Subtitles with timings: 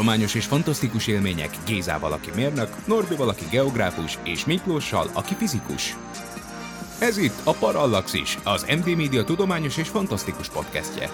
[0.00, 5.96] Tudományos és fantasztikus élmények Gézával, aki mérnök, Norbival, aki geográfus, és Miklóssal, aki fizikus.
[6.98, 11.10] Ez itt a Parallaxis, az MD Media tudományos és fantasztikus podcastje.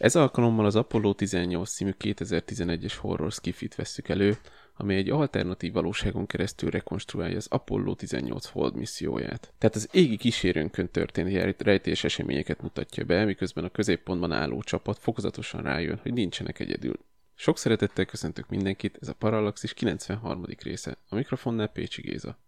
[0.00, 4.36] Ez alkalommal az Apollo 18 című 2011-es horror skifit vesszük elő,
[4.74, 9.52] ami egy alternatív valóságon keresztül rekonstruálja az Apollo 18 hold misszióját.
[9.58, 15.62] Tehát az égi kísérőnkön történt rejtélyes eseményeket mutatja be, miközben a középpontban álló csapat fokozatosan
[15.62, 16.98] rájön, hogy nincsenek egyedül.
[17.34, 20.44] Sok szeretettel köszöntök mindenkit, ez a Parallaxis 93.
[20.62, 20.96] része.
[21.08, 22.38] A mikrofonnál Pécsi Géza.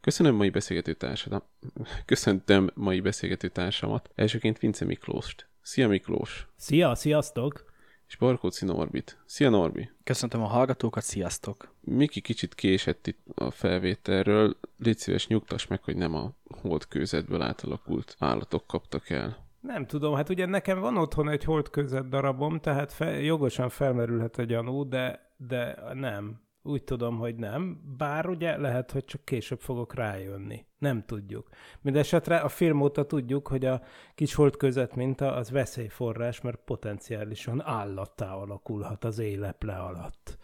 [0.00, 1.44] Köszönöm mai beszélgető társadat.
[2.04, 4.10] Köszöntöm mai beszélgető társamat.
[4.14, 5.48] Elsőként Vince Miklóst.
[5.66, 6.46] Szia Miklós!
[6.56, 7.64] Szia, sziasztok!
[8.06, 9.18] És Barkóci Norbit.
[9.26, 9.90] Szia Norbi!
[10.02, 11.74] Köszöntöm a hallgatókat, sziasztok!
[11.80, 14.56] Miki kicsit késett itt a felvételről.
[14.78, 19.46] Légy szíves, nyugtass meg, hogy nem a holdkőzetből átalakult állatok kaptak el.
[19.60, 24.46] Nem tudom, hát ugye nekem van otthon egy holdközet darabom, tehát fel, jogosan felmerülhet egy
[24.46, 26.40] gyanú, de, de nem.
[26.66, 30.66] Úgy tudom, hogy nem, bár ugye lehet, hogy csak később fogok rájönni.
[30.78, 31.48] Nem tudjuk.
[31.80, 33.82] Mindenesetre a film óta tudjuk, hogy a
[34.14, 40.38] kis holdközet minta az veszélyforrás, mert potenciálisan állattá alakulhat az éleple alatt.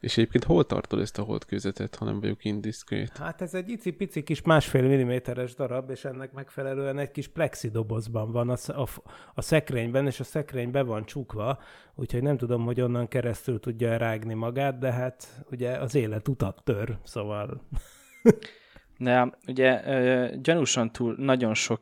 [0.00, 3.16] És egyébként hol tartod ezt a holdkőzetet, ha nem vagyok indiszkrét?
[3.16, 8.48] Hát ez egy icipici kis másfél milliméteres darab, és ennek megfelelően egy kis plexidobozban van
[8.48, 8.88] a, a,
[9.34, 11.58] a szekrényben, és a szekrény be van csukva,
[11.94, 16.62] úgyhogy nem tudom, hogy onnan keresztül tudja rágni magát, de hát ugye az élet utat
[16.64, 17.62] tör, szóval...
[18.98, 19.82] De ugye
[20.36, 21.80] gyanúsan túl nagyon sok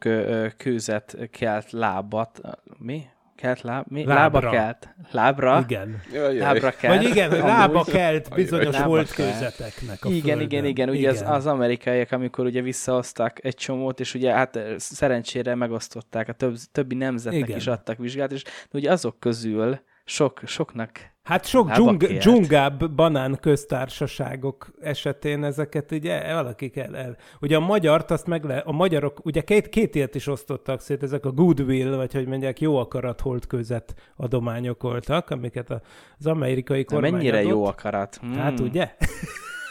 [0.57, 2.41] kőzet kelt lábat,
[2.79, 3.03] mi?
[3.39, 4.05] Kelt láb, mi?
[4.05, 4.41] Lábra.
[4.41, 4.95] Lába kelt.
[5.11, 5.61] Lábra.
[5.69, 6.03] Igen.
[6.13, 6.39] Jaj, jaj.
[6.39, 6.97] Lábra kelt.
[6.97, 10.41] Vagy igen, hogy lába kelt bizonyos holdkőzeteknek a Igen, földön.
[10.41, 10.89] igen, igen.
[10.89, 11.13] Ugye igen.
[11.13, 16.57] Az, az amerikaiak, amikor ugye visszahoztak egy csomót, és ugye hát szerencsére megosztották, a több,
[16.73, 17.57] többi nemzetnek igen.
[17.57, 20.91] is adtak vizsgát, és ugye azok közül sok, soknak
[21.29, 27.17] Hát sok dzsung, dzsungább banán köztársaságok esetén ezeket ugye valaki kell el.
[27.41, 31.03] Ugye a magyart, azt meg le, a magyarok, ugye két, két ilyet is osztottak szét,
[31.03, 35.71] ezek a goodwill, vagy hogy mondják, jó akarat holdközet adományok voltak, amiket
[36.19, 37.51] az amerikai kormány mennyire adott.
[37.51, 38.17] jó akarat?
[38.17, 38.33] Hmm.
[38.33, 38.95] Hát ugye?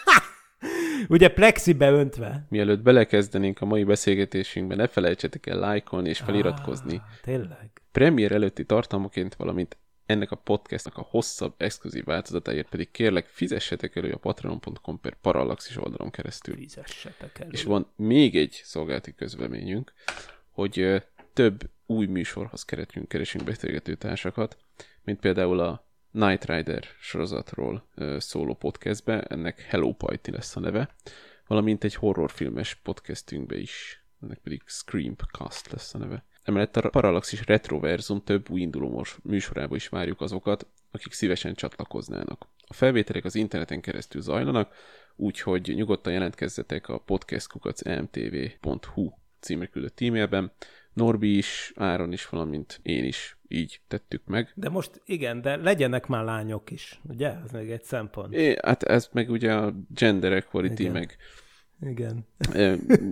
[1.16, 2.46] ugye plexibe öntve.
[2.50, 6.96] Mielőtt belekezdenénk a mai beszélgetésünkbe, ne felejtsetek el lájkolni és feliratkozni.
[6.96, 7.72] Ah, tényleg.
[7.92, 14.12] Premier előtti tartalmaként, valamint ennek a podcastnak a hosszabb, exkluzív változatáért pedig kérlek fizessetek elő
[14.12, 16.56] a patreon.com per parallaxis oldalon keresztül.
[16.56, 17.50] Fizessetek elő.
[17.52, 19.94] És van még egy szolgálati közleményünk,
[20.50, 21.04] hogy
[21.34, 24.58] több új műsorhoz keretünk, keresünk beszélgető társakat,
[25.04, 30.96] mint például a Night Rider sorozatról szóló podcastbe, ennek Hello Pajti lesz a neve,
[31.48, 36.26] valamint egy horrorfilmes podcastünkbe is, ennek pedig Screamcast lesz a neve.
[36.48, 42.48] Emellett a Parallaxis Retroverzum több új induló műsorába is várjuk azokat, akik szívesen csatlakoznának.
[42.68, 44.76] A felvételek az interneten keresztül zajlanak,
[45.16, 50.52] úgyhogy nyugodtan jelentkezzetek a podcastkukacmtv.hu címre küldött e-mailben.
[50.94, 54.52] Norbi is, Áron is, valamint én is így tettük meg.
[54.56, 57.34] De most igen, de legyenek már lányok is, ugye?
[57.44, 58.34] Ez még egy szempont.
[58.34, 60.92] É, hát ez meg ugye a gender equality, igen.
[60.92, 61.18] meg
[61.82, 62.26] igen.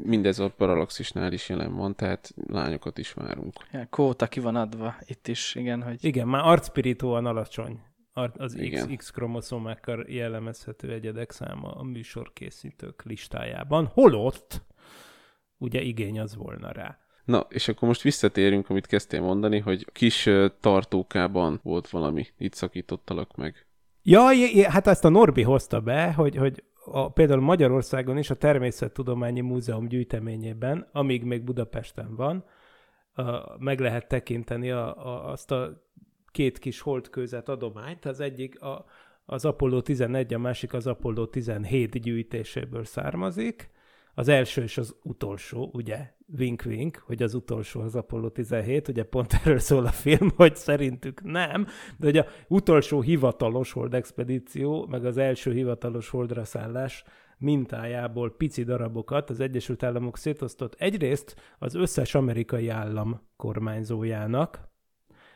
[0.03, 3.53] Mindez a Parallaxisnál is jelen van, tehát lányokat is várunk.
[3.71, 6.05] Ja, kóta ki van adva itt is, igen, hogy...
[6.05, 7.79] Igen, már arcspiritóan alacsony.
[8.13, 8.87] Az igen.
[8.87, 13.89] X, X kromoszómákkal jellemezhető egyedek száma a műsorkészítők listájában.
[13.93, 14.61] Holott,
[15.57, 16.99] ugye igény az volna rá.
[17.25, 20.29] Na, és akkor most visszatérünk, amit kezdtél mondani, hogy kis
[20.59, 23.67] tartókában volt valami, itt szakítottalak meg.
[24.01, 24.23] Ja,
[24.69, 29.87] hát ezt a Norbi hozta be, hogy, hogy a, például Magyarországon is a Természettudományi Múzeum
[29.87, 32.45] gyűjteményében, amíg még Budapesten van,
[33.13, 33.23] a,
[33.59, 35.83] meg lehet tekinteni a, a, azt a
[36.31, 38.05] két kis holdkőzet adományt.
[38.05, 38.85] Az egyik a,
[39.25, 43.69] az Apollo 11, a másik az Apollo 17 gyűjtéséből származik.
[44.17, 49.33] Az első és az utolsó, ugye, wink-wink, hogy az utolsó az Apollo 17, ugye pont
[49.43, 51.67] erről szól a film, hogy szerintük nem,
[51.97, 57.03] de hogy a utolsó hivatalos hold expedíció, meg az első hivatalos holdra szállás
[57.37, 64.73] mintájából pici darabokat az Egyesült Államok szétosztott egyrészt az összes amerikai állam kormányzójának,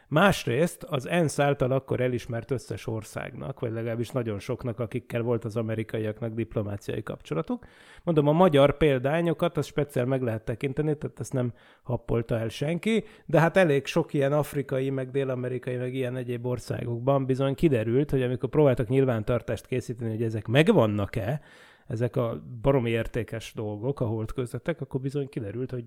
[0.09, 5.55] Másrészt az ENSZ által akkor elismert összes országnak, vagy legalábbis nagyon soknak, akikkel volt az
[5.55, 7.65] amerikaiaknak diplomáciai kapcsolatuk.
[8.03, 13.03] Mondom, a magyar példányokat, az speciál meg lehet tekinteni, tehát ezt nem happolta el senki,
[13.25, 18.21] de hát elég sok ilyen afrikai, meg dél-amerikai, meg ilyen egyéb országokban bizony kiderült, hogy
[18.21, 21.41] amikor próbáltak nyilvántartást készíteni, hogy ezek megvannak-e,
[21.87, 25.85] ezek a baromi értékes dolgok, a holdközletek, akkor bizony kiderült, hogy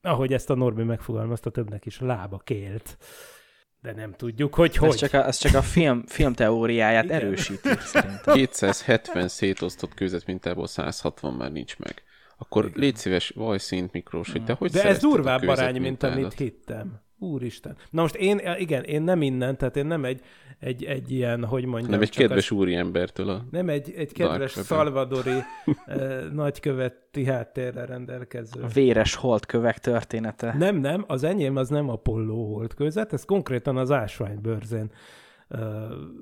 [0.00, 2.96] ahogy ezt a Norbi megfogalmazta, többnek is lába kélt
[3.84, 4.88] de nem tudjuk, hogy hogy.
[4.88, 7.16] Ez csak a, ez csak a film, film teóriáját Igen.
[7.16, 8.34] erősíti, szerintem.
[8.34, 12.02] 270 szétosztott kőzet mintából 160 már nincs meg.
[12.38, 12.80] Akkor Igen.
[12.80, 17.03] légy szíves, Vajszint Miklós, hogy te hogy De ez durvább arány, mint amit hittem.
[17.18, 17.76] Úristen.
[17.90, 20.20] Na most én, igen, én nem innen, tehát én nem egy,
[20.58, 21.90] egy, egy ilyen, hogy mondjam...
[21.90, 25.30] Nem egy kedves az, úriembertől a Nem egy, egy kedves szalvadori
[25.86, 28.62] eh, nagyköveti háttérre rendelkező.
[28.62, 30.54] A véres holdkövek története.
[30.58, 34.90] Nem, nem, az enyém az nem Apollo holdközet, ez konkrétan az ásványbőrzén
[35.48, 35.60] Uh,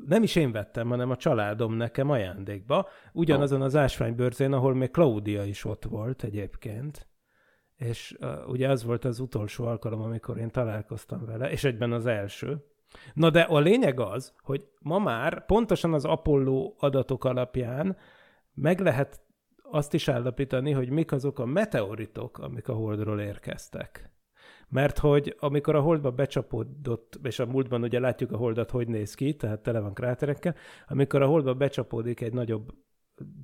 [0.07, 5.45] nem is én vettem, hanem a családom nekem ajándékba, ugyanazon az ásványbőrzén, ahol még Claudia
[5.45, 7.07] is ott volt egyébként
[7.83, 12.07] és uh, ugye az volt az utolsó alkalom, amikor én találkoztam vele, és egyben az
[12.07, 12.65] első.
[13.15, 17.97] Na de a lényeg az, hogy ma már pontosan az Apollo adatok alapján
[18.55, 19.21] meg lehet
[19.63, 24.11] azt is állapítani, hogy mik azok a meteoritok, amik a Holdról érkeztek.
[24.69, 29.15] Mert hogy amikor a Holdba becsapódott, és a múltban ugye látjuk a Holdat, hogy néz
[29.15, 30.55] ki, tehát tele van kráterekkel,
[30.89, 32.73] amikor a Holdba becsapódik egy nagyobb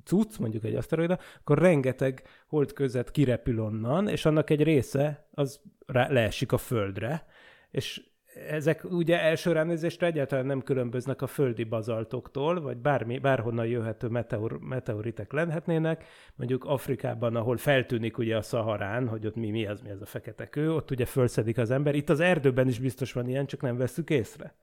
[0.05, 6.09] cucc, mondjuk egy aszteroida, akkor rengeteg holdközet kirepül onnan, és annak egy része az rá,
[6.09, 7.25] leesik a Földre,
[7.71, 8.01] és
[8.47, 14.59] ezek ugye első ránézésre egyáltalán nem különböznek a földi bazaltoktól, vagy bármi, bárhonnan jöhető meteor,
[14.59, 16.05] meteoritek lenhetnének.
[16.35, 20.05] Mondjuk Afrikában, ahol feltűnik ugye a Szaharán, hogy ott mi, mi az, mi az a
[20.05, 21.95] fekete kő, ott ugye fölszedik az ember.
[21.95, 24.55] Itt az erdőben is biztos van ilyen, csak nem veszük észre.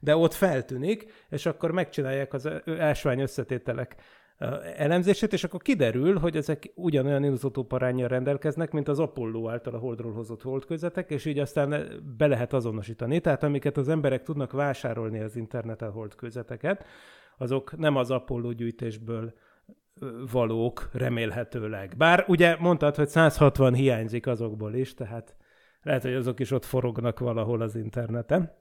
[0.00, 3.96] De ott feltűnik, és akkor megcsinálják az ásvány összetételek
[4.76, 10.12] elemzését, és akkor kiderül, hogy ezek ugyanolyan izotóparányjal rendelkeznek, mint az Apollo által a Holdról
[10.12, 13.20] hozott holdközetek, és így aztán be lehet azonosítani.
[13.20, 16.84] Tehát amiket az emberek tudnak vásárolni az interneten holdközeteket,
[17.38, 19.34] azok nem az Apollo gyűjtésből
[20.32, 21.94] valók remélhetőleg.
[21.96, 25.36] Bár ugye mondtad, hogy 160 hiányzik azokból is, tehát
[25.82, 28.52] lehet, hogy azok is ott forognak valahol az interneten.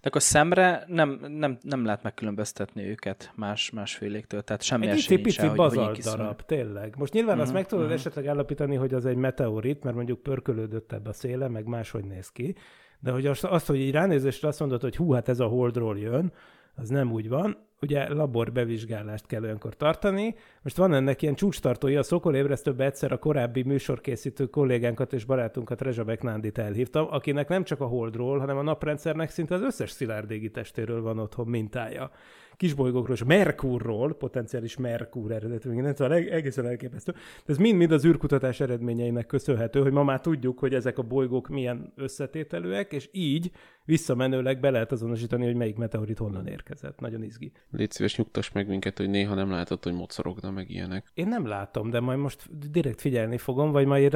[0.00, 5.16] De akkor szemre nem, nem, nem lehet megkülönböztetni őket más, másféléktől, tehát semmi egy esély
[5.16, 6.94] pici bazalt darab, tényleg.
[6.96, 7.98] Most nyilván uh-huh, azt meg tudod uh-huh.
[7.98, 12.28] esetleg állapítani, hogy az egy meteorit, mert mondjuk pörkölődött ebbe a széle, meg máshogy néz
[12.28, 12.54] ki,
[13.00, 15.98] de hogy azt, azt hogy így ránézésre azt mondod, hogy hú, hát ez a holdról
[15.98, 16.32] jön,
[16.74, 20.34] az nem úgy van ugye labor bevizsgálást kell olyankor tartani.
[20.62, 25.80] Most van ennek ilyen csúcstartója, a Szokol ébresztőbe egyszer a korábbi műsorkészítő kollégánkat és barátunkat
[25.80, 30.50] Rezsabek Nándit elhívtam, akinek nem csak a Holdról, hanem a naprendszernek szinte az összes szilárd
[30.52, 32.10] testéről van otthon mintája
[32.58, 37.12] kisbolygókról és Merkurról, potenciális Merkur eredetű, nem szóval egészen elképesztő.
[37.12, 41.48] De ez mind-mind az űrkutatás eredményeinek köszönhető, hogy ma már tudjuk, hogy ezek a bolygók
[41.48, 43.50] milyen összetételűek, és így
[43.84, 47.00] visszamenőleg be lehet azonosítani, hogy melyik meteorit honnan érkezett.
[47.00, 47.52] Nagyon izgi.
[47.70, 51.06] Légy szíves, nyugtass meg minket, hogy néha nem látod, hogy mocorogna meg ilyenek.
[51.14, 54.12] Én nem látom, de majd most direkt figyelni fogom, vagy majd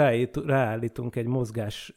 [0.46, 1.94] ráállítunk egy mozgás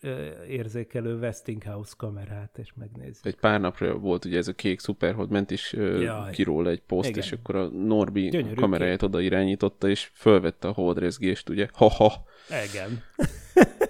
[0.49, 3.25] érzékelő Westinghouse kamerát, és megnézzük.
[3.25, 6.31] Egy pár napra volt ugye ez a kék szuperhold, ment is Jaj.
[6.35, 7.23] Ki róla egy poszt, Igen.
[7.23, 11.67] és akkor a Norbi Gyönyörű kameráját oda irányította, és fölvette a holdrezgést, ugye?
[11.73, 12.23] Ha-ha!
[12.71, 13.03] Igen.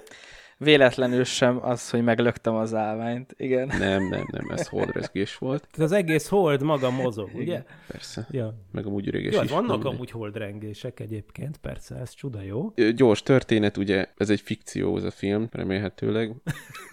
[0.57, 3.67] Véletlenül sem az, hogy meglöktem az állványt, igen.
[3.67, 5.67] Nem, nem, nem, ez holdrezgés volt.
[5.71, 7.41] Tehát az egész hold maga mozog, ugye?
[7.41, 8.27] Igen, persze.
[8.31, 8.55] Ja.
[8.71, 9.49] Meg amúgy üreges jó, is.
[9.49, 12.73] Vannak nem amúgy holdrengések egyébként, persze, ez csuda jó.
[12.95, 16.33] Gyors történet, ugye, ez egy fikció, ez a film, remélhetőleg.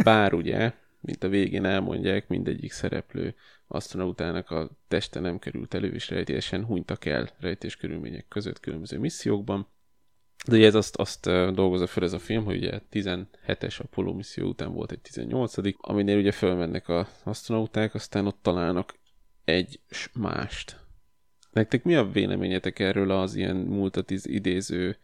[0.05, 3.35] Bár ugye, mint a végén elmondják, mindegyik szereplő
[3.67, 9.69] asztronautának a teste nem került elő, és rejtélyesen hunytak el rejtés körülmények között különböző missziókban.
[10.47, 14.49] De ugye ez azt, azt dolgozza fel ez a film, hogy ugye 17-es Apollo misszió
[14.49, 18.95] után volt egy 18 aminél ugye fölmennek az asztronauták, aztán ott találnak
[19.45, 19.81] egy
[20.13, 20.81] mást.
[21.53, 24.97] Nektek mi a véleményetek erről az ilyen múltat idéző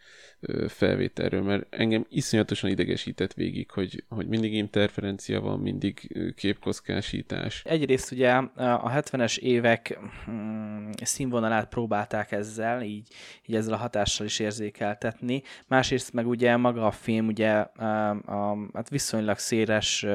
[0.69, 7.63] felvételről, mert engem iszonyatosan idegesített végig, hogy, hogy mindig interferencia van, mindig képkockásítás.
[7.65, 9.99] Egyrészt ugye a 70-es évek
[10.31, 13.09] mm, színvonalát próbálták ezzel, így,
[13.47, 15.43] így ezzel a hatással is érzékeltetni.
[15.67, 20.07] Másrészt meg ugye maga a film ugye a, a, hát viszonylag széles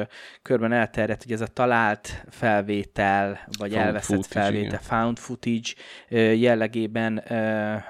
[0.41, 4.79] körben elterjedt, hogy ez a talált felvétel, vagy found elveszett footage, felvétel, igen.
[4.79, 5.69] found footage
[6.33, 7.21] jellegében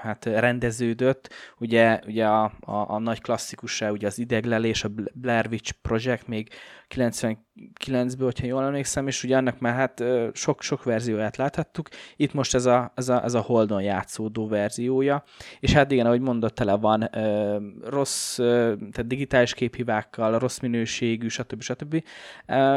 [0.02, 1.32] hát rendeződött.
[1.58, 6.48] Ugye, ugye a, a, a nagy klasszikusa, ugye az ideglelés, a Blair Witch Project még
[6.96, 11.88] 99-ből, hogyha jól emlékszem, és ugye annak már hát sok-sok verzióját láthattuk.
[12.16, 15.24] Itt most ez a, ez a, ez a Holdon játszódó verziója,
[15.60, 21.28] és hát igen, ahogy mondott, tele van ö, rossz, ö, tehát digitális képhibákkal, rossz minőségű,
[21.28, 21.62] stb.
[21.62, 22.04] stb.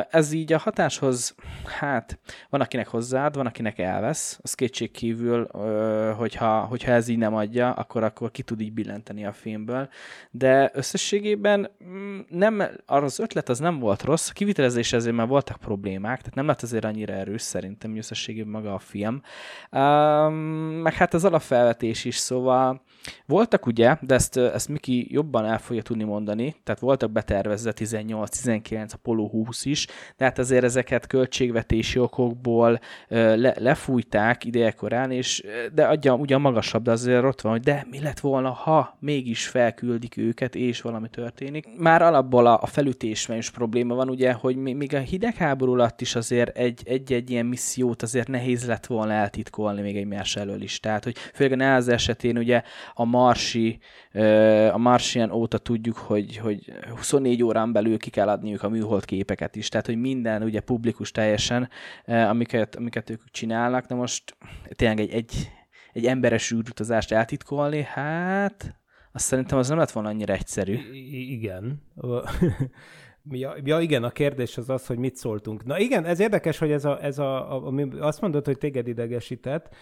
[0.09, 1.35] Ez így a hatáshoz,
[1.79, 2.19] hát
[2.49, 7.35] van akinek hozzáad, van akinek elvesz, az kétség kívül, ö, hogyha, hogyha ez így nem
[7.35, 9.89] adja, akkor, akkor ki tud így billenteni a filmből,
[10.31, 15.57] de összességében mm, nem, az ötlet az nem volt rossz, a kivitelezés ezért már voltak
[15.57, 19.21] problémák, tehát nem lett azért annyira erős szerintem összességében maga a film.
[19.71, 20.33] Um,
[20.81, 22.81] meg hát az alapfelvetés is, szóval
[23.25, 28.93] voltak ugye, de ezt, ezt Miki jobban el fogja tudni mondani, tehát voltak betervezve 18-19,
[28.93, 29.87] Apollo 20 is,
[30.17, 36.91] de hát azért ezeket költségvetési okokból le, lefújták idejekorán, és de adja ugyan magasabb, de
[36.91, 41.67] azért ott van, hogy de mi lett volna, ha mégis felküldik őket, és valami történik.
[41.77, 46.15] Már alapból a, a felütésben is probléma van, ugye, hogy még a hidegháború alatt is
[46.15, 50.79] azért egy-egy ilyen missziót azért nehéz lett volna eltitkolni még egymás elől is.
[50.79, 52.61] Tehát, hogy főleg a az esetén ugye
[52.99, 53.79] a Marsi,
[54.71, 59.55] a Marsian óta tudjuk, hogy, hogy 24 órán belül ki kell adniuk a műhold képeket
[59.55, 61.69] is, tehát hogy minden ugye publikus teljesen,
[62.05, 64.37] amiket, amiket ők csinálnak, de most
[64.75, 65.51] tényleg egy, egy,
[65.93, 68.75] egy emberes űrutazást eltitkolni, hát
[69.11, 70.73] azt szerintem az nem lett volna annyira egyszerű.
[70.91, 71.81] I- igen.
[73.31, 75.63] Ja, ja, igen, a kérdés az az, hogy mit szóltunk.
[75.63, 78.87] Na igen, ez érdekes, hogy ez a, ez a, a ami azt mondod, hogy téged
[78.87, 79.75] idegesített,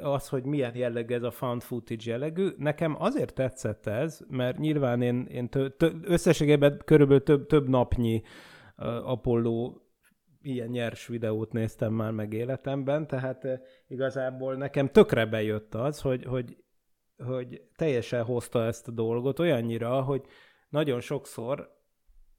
[0.00, 2.48] az, hogy milyen jellegű ez a found footage jellegű.
[2.56, 8.22] Nekem azért tetszett ez, mert nyilván én, én tö, tö, összességében körülbelül több, több napnyi
[8.76, 9.74] uh, Apollo
[10.42, 13.52] ilyen nyers videót néztem már meg életemben, tehát uh,
[13.88, 16.56] igazából nekem tökre bejött az, hogy, hogy,
[17.16, 20.22] hogy teljesen hozta ezt a dolgot olyannyira, hogy
[20.68, 21.75] nagyon sokszor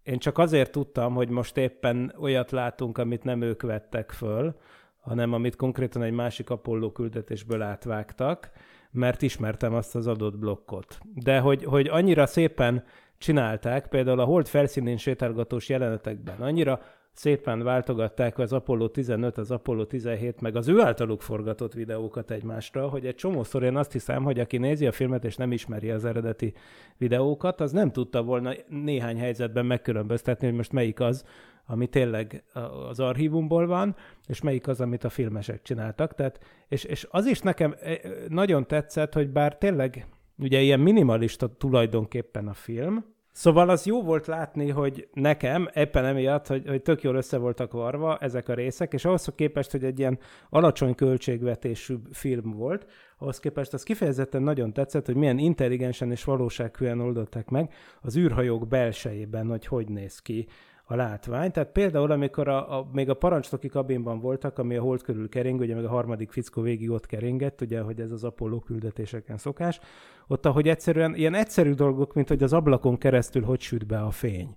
[0.07, 4.55] én csak azért tudtam, hogy most éppen olyat látunk, amit nem ők vettek föl,
[4.99, 8.51] hanem amit konkrétan egy másik Apollo küldetésből átvágtak,
[8.91, 10.99] mert ismertem azt az adott blokkot.
[11.13, 12.83] De hogy, hogy annyira szépen
[13.17, 16.81] csinálták, például a hold felszínén sétálgatós jelenetekben, annyira
[17.17, 22.87] szépen váltogatták az Apollo 15, az Apollo 17, meg az ő általuk forgatott videókat egymásra,
[22.87, 26.05] hogy egy csomószor én azt hiszem, hogy aki nézi a filmet és nem ismeri az
[26.05, 26.53] eredeti
[26.97, 31.23] videókat, az nem tudta volna néhány helyzetben megkülönböztetni, hogy most melyik az,
[31.65, 32.43] ami tényleg
[32.89, 33.95] az archívumból van,
[34.27, 36.15] és melyik az, amit a filmesek csináltak.
[36.15, 37.97] Tehát, és, és az is nekem eh,
[38.27, 40.07] nagyon tetszett, hogy bár tényleg
[40.37, 43.05] ugye ilyen minimalista tulajdonképpen a film,
[43.37, 47.71] Szóval az jó volt látni, hogy nekem éppen emiatt, hogy, hogy tök jól össze voltak
[47.71, 52.85] varva ezek a részek, és ahhoz képest, hogy egy ilyen alacsony költségvetésű film volt,
[53.17, 58.67] ahhoz képest az kifejezetten nagyon tetszett, hogy milyen intelligensen és valósághűen oldották meg az űrhajók
[58.67, 60.47] belsejében, hogy hogy néz ki
[60.89, 61.51] a látvány.
[61.51, 65.59] Tehát például, amikor a, a, még a parancsnoki kabinban voltak, ami a hold körül kering,
[65.59, 69.79] ugye meg a harmadik fickó végig ott keringett, ugye, hogy ez az Apollo küldetéseken szokás,
[70.27, 74.11] ott ahogy egyszerűen, ilyen egyszerű dolgok, mint hogy az ablakon keresztül hogy süt be a
[74.11, 74.55] fény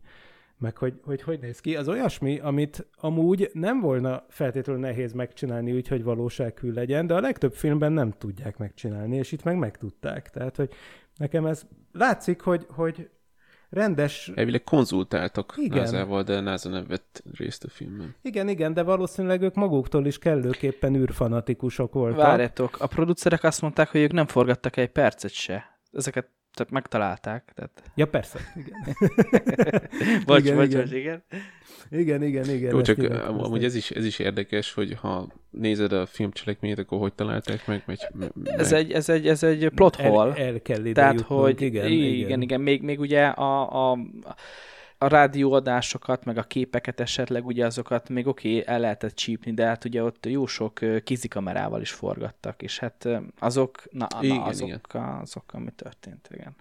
[0.60, 5.72] meg hogy, hogy hogy néz ki, az olyasmi, amit amúgy nem volna feltétlenül nehéz megcsinálni
[5.72, 10.30] úgy, hogy valósághű legyen, de a legtöbb filmben nem tudják megcsinálni, és itt meg megtudták.
[10.30, 10.72] Tehát, hogy
[11.16, 13.10] nekem ez látszik, hogy, hogy
[13.70, 14.32] rendes...
[14.34, 15.78] Elvileg konzultáltak igen.
[15.78, 18.14] NASA-val, de NASA nem vett részt a filmben.
[18.22, 22.22] Igen, igen, de valószínűleg ők maguktól is kellőképpen űrfanatikusok voltak.
[22.22, 25.80] Várjátok, a producerek azt mondták, hogy ők nem forgattak egy percet se.
[25.92, 27.52] Ezeket tehát megtalálták.
[27.54, 27.82] Tehát...
[27.94, 28.96] Ja, persze, igen.
[30.26, 30.80] bocs, igen, bocs, igen.
[30.80, 31.22] bocs, igen.
[31.90, 32.70] Igen, igen, igen.
[32.70, 37.12] Jó, csak amúgy ez is, ez is érdekes, hogy ha nézed a filmcselekményt, akkor hogy
[37.12, 37.82] találták meg?
[37.86, 38.30] meg, meg...
[38.44, 40.34] Ez, egy, ez, egy, ez egy plot hole.
[40.34, 41.42] El, el kell ide Tehát, jutnunk.
[41.42, 42.60] hogy igen, igen, igen, igen.
[42.60, 43.92] Még, még ugye a, a
[44.22, 44.34] a
[45.08, 49.84] rádióadásokat, meg a képeket esetleg, ugye azokat még oké, okay, el lehetett csípni, de hát
[49.84, 54.80] ugye ott jó sok kizikamerával is forgattak, és hát azok, na, igen, na azok, igen.
[55.20, 56.56] azok, ami történt, igen.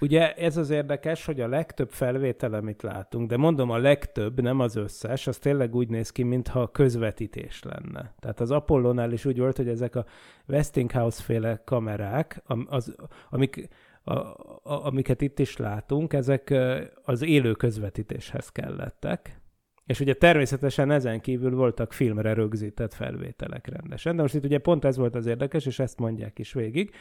[0.00, 4.60] Ugye ez az érdekes, hogy a legtöbb felvétel, amit látunk, de mondom a legtöbb, nem
[4.60, 8.14] az összes, az tényleg úgy néz ki, mintha közvetítés lenne.
[8.18, 10.04] Tehát az Apollonál is úgy volt, hogy ezek a
[10.48, 12.96] Westinghouse féle kamerák, az,
[13.30, 13.68] amik
[14.04, 16.54] a, a, amiket itt is látunk, ezek
[17.02, 19.40] az élő közvetítéshez kellettek.
[19.86, 24.16] És ugye természetesen ezen kívül voltak filmre rögzített felvételek rendesen.
[24.16, 26.94] De most itt ugye pont ez volt az érdekes, és ezt mondják is végig,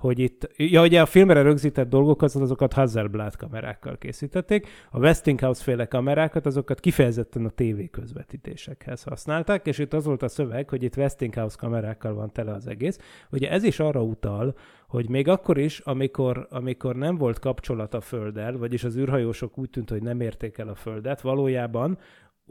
[0.00, 5.86] hogy itt, ja, ugye a filmre rögzített dolgokat, azokat Hasselblad kamerákkal készítették, a Westinghouse féle
[5.86, 10.96] kamerákat, azokat kifejezetten a TV közvetítésekhez használták, és itt az volt a szöveg, hogy itt
[10.96, 12.98] Westinghouse kamerákkal van tele az egész.
[13.30, 14.54] Ugye ez is arra utal,
[14.88, 19.70] hogy még akkor is, amikor, amikor nem volt kapcsolat a Földdel, vagyis az űrhajósok úgy
[19.70, 21.98] tűnt, hogy nem érték el a Földet, valójában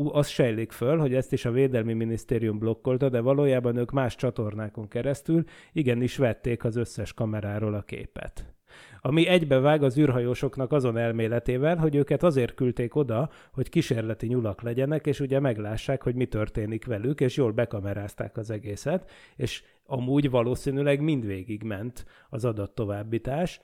[0.08, 4.88] az sejlik föl, hogy ezt is a Védelmi Minisztérium blokkolta, de valójában ők más csatornákon
[4.88, 8.54] keresztül igenis vették az összes kameráról a képet.
[9.02, 15.08] Ami egybevág az űrhajósoknak azon elméletével, hogy őket azért küldték oda, hogy kísérleti nyulak legyenek,
[15.08, 21.02] és ugye meglássák, hogy mi történik velük, és jól bekamerázták az egészet, és amúgy valószínűleg
[21.02, 23.62] mindvégig ment az adattovábbítás,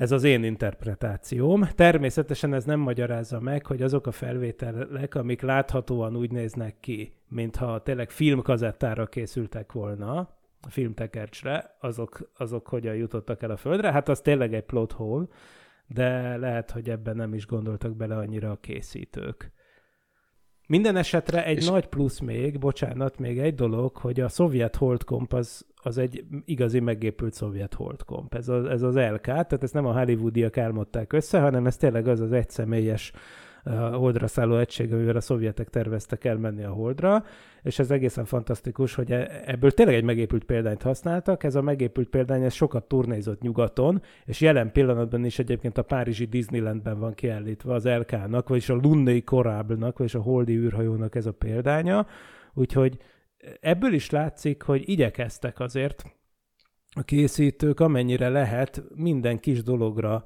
[0.00, 1.62] ez az én interpretációm.
[1.74, 7.82] Természetesen ez nem magyarázza meg, hogy azok a felvételek, amik láthatóan úgy néznek ki, mintha
[7.82, 10.18] tényleg filmkazettára készültek volna,
[10.60, 13.92] a filmtekercsre, azok, azok hogyan jutottak el a földre.
[13.92, 15.26] Hát az tényleg egy plot hole,
[15.86, 19.52] de lehet, hogy ebben nem is gondoltak bele annyira a készítők.
[20.70, 21.68] Minden esetre egy és...
[21.68, 26.80] nagy plusz még, bocsánat, még egy dolog, hogy a szovjet holdkomp az, az egy igazi
[26.80, 28.34] megépült szovjet holdkomp.
[28.34, 32.08] Ez, a, ez az LK, tehát ezt nem a hollywoodiak álmodták össze, hanem ez tényleg
[32.08, 33.12] az az egyszemélyes
[33.92, 37.24] holdra szálló egység, amivel a szovjetek terveztek elmenni a holdra,
[37.62, 41.44] és ez egészen fantasztikus, hogy e, ebből tényleg egy megépült példányt használtak.
[41.44, 46.24] Ez a megépült példány, ez sokat turnézott nyugaton, és jelen pillanatban is egyébként a Párizsi
[46.24, 51.32] Disneylandben van kiállítva az LK-nak, vagyis a Lunnai Korábnak, vagyis a Holdi űrhajónak ez a
[51.32, 52.06] példánya.
[52.54, 52.96] Úgyhogy
[53.60, 56.02] ebből is látszik, hogy igyekeztek azért
[56.94, 60.24] a készítők, amennyire lehet minden kis dologra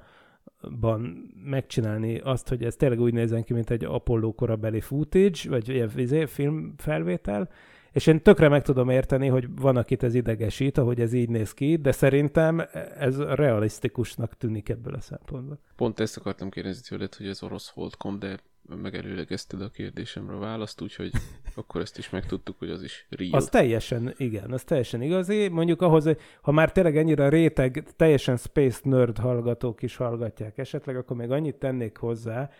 [0.80, 5.68] ban megcsinálni azt, hogy ez tényleg úgy nézzen ki, mint egy Apollo korabeli footage, vagy
[5.68, 7.48] ilyen izé, filmfelvétel,
[7.92, 11.54] és én tökre meg tudom érteni, hogy van, akit ez idegesít, ahogy ez így néz
[11.54, 12.62] ki, de szerintem
[12.98, 15.58] ez realisztikusnak tűnik ebből a szempontból.
[15.76, 18.38] Pont ezt akartam kérdezni tőled, hogy ez orosz holdkom, de
[18.82, 21.10] megelőlegezted a kérdésemre a választ, úgyhogy
[21.54, 23.32] akkor ezt is megtudtuk, hogy az is real.
[23.32, 25.48] Az teljesen, igen, az teljesen igazi.
[25.48, 26.08] Mondjuk ahhoz,
[26.42, 31.56] ha már tényleg ennyire réteg, teljesen space nerd hallgatók is hallgatják esetleg, akkor még annyit
[31.56, 32.50] tennék hozzá,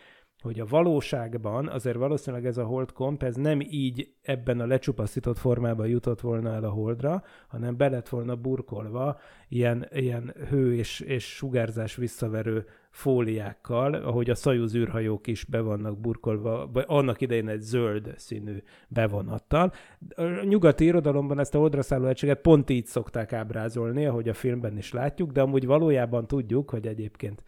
[0.44, 5.38] hogy a valóságban azért valószínűleg ez a hold komp, ez nem így ebben a lecsupaszított
[5.38, 11.00] formában jutott volna el a holdra, hanem be lett volna burkolva ilyen, ilyen hő és,
[11.00, 17.48] és sugárzás visszaverő fóliákkal, ahogy a szajúz űrhajók is be vannak burkolva, vagy annak idején
[17.48, 19.72] egy zöld színű bevonattal.
[20.16, 24.92] A nyugati irodalomban ezt a holdra egységet pont így szokták ábrázolni, ahogy a filmben is
[24.92, 27.42] látjuk, de amúgy valójában tudjuk, hogy egyébként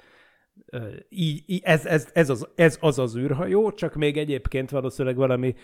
[1.09, 5.55] így, így ez, ez, ez, az, ez az az űrhajó, csak még egyébként valószínűleg valami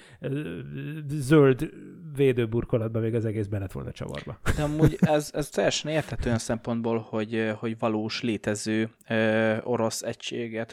[1.09, 1.71] zöld
[2.17, 4.39] védőburkolatban még az egész be lett volna csavarba.
[4.57, 10.73] De amúgy ez, ez teljesen érthető olyan szempontból, hogy, hogy valós létező ö, orosz egységet,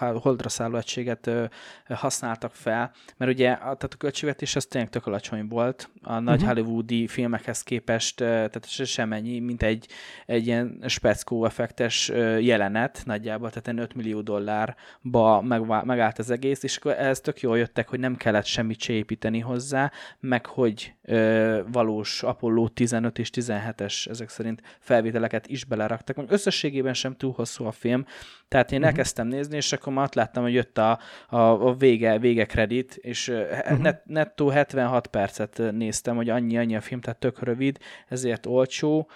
[0.00, 1.44] holdra szálló egységet ö,
[1.88, 6.52] használtak fel, mert ugye tehát a költségvetés az tényleg tök alacsony volt, a nagy uh-huh.
[6.52, 9.88] hollywoodi filmekhez képest, tehát semennyi, mint egy,
[10.26, 12.08] egy ilyen speckó effektes
[12.40, 15.40] jelenet nagyjából, tehát 5 millió dollárba
[15.84, 19.38] megállt az egész, és akkor ez tök jól jöttek, hogy nem kellett semmit se építeni
[19.38, 26.16] hozzá, meg hogy ö, valós Apollo 15 és 17-es ezek szerint felvételeket is beleraktak.
[26.28, 28.04] Összességében sem túl hosszú a film,
[28.48, 28.92] tehát én uh-huh.
[28.92, 30.98] elkezdtem nézni, és akkor már láttam, hogy jött a,
[31.28, 33.78] a, a vége, vége kredit, és uh-huh.
[33.78, 39.08] net, nettó 76 percet néztem, hogy annyi-annyi a film, tehát tök rövid, ezért olcsó,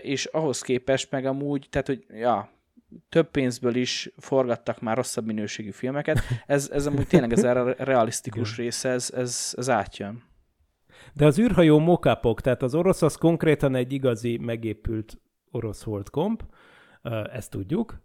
[0.00, 2.52] és ahhoz képest meg amúgy, tehát hogy ja,
[3.08, 6.20] több pénzből is forgattak már rosszabb minőségű filmeket.
[6.46, 10.22] Ez, ez amúgy tényleg ez a realisztikus része, ez, ez, ez átjön.
[11.12, 16.42] De az űrhajó mokapok, tehát az orosz az konkrétan egy igazi megépült orosz holdkomp,
[17.32, 18.03] ezt tudjuk,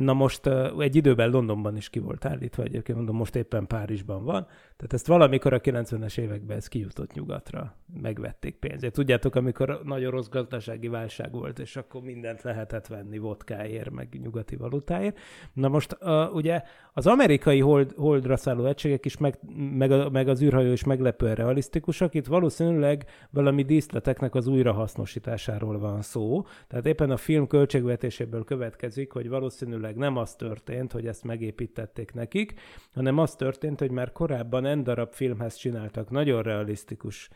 [0.00, 0.46] Na most
[0.78, 4.46] egy időben Londonban is ki volt állítva, egyébként mondom, most éppen Párizsban van.
[4.76, 7.74] Tehát ezt valamikor a 90-es években ez kijutott nyugatra.
[8.02, 8.92] Megvették pénzét.
[8.92, 14.56] Tudjátok, amikor nagyon rossz gazdasági válság volt, és akkor mindent lehetett venni vodkáért, meg nyugati
[14.56, 15.18] valutáért.
[15.52, 19.38] Na most uh, ugye az amerikai hold, holdra szálló egységek is, meg,
[19.76, 22.14] meg, a, meg az űrhajó is meglepően realisztikusak.
[22.14, 26.44] Itt valószínűleg valami díszleteknek az újrahasznosításáról van szó.
[26.68, 32.60] Tehát éppen a film költségvetéséből következik, hogy valószínűleg nem az történt, hogy ezt megépítették nekik,
[32.94, 37.30] hanem az történt, hogy már korábban en darab filmhez csináltak nagyon realisztikus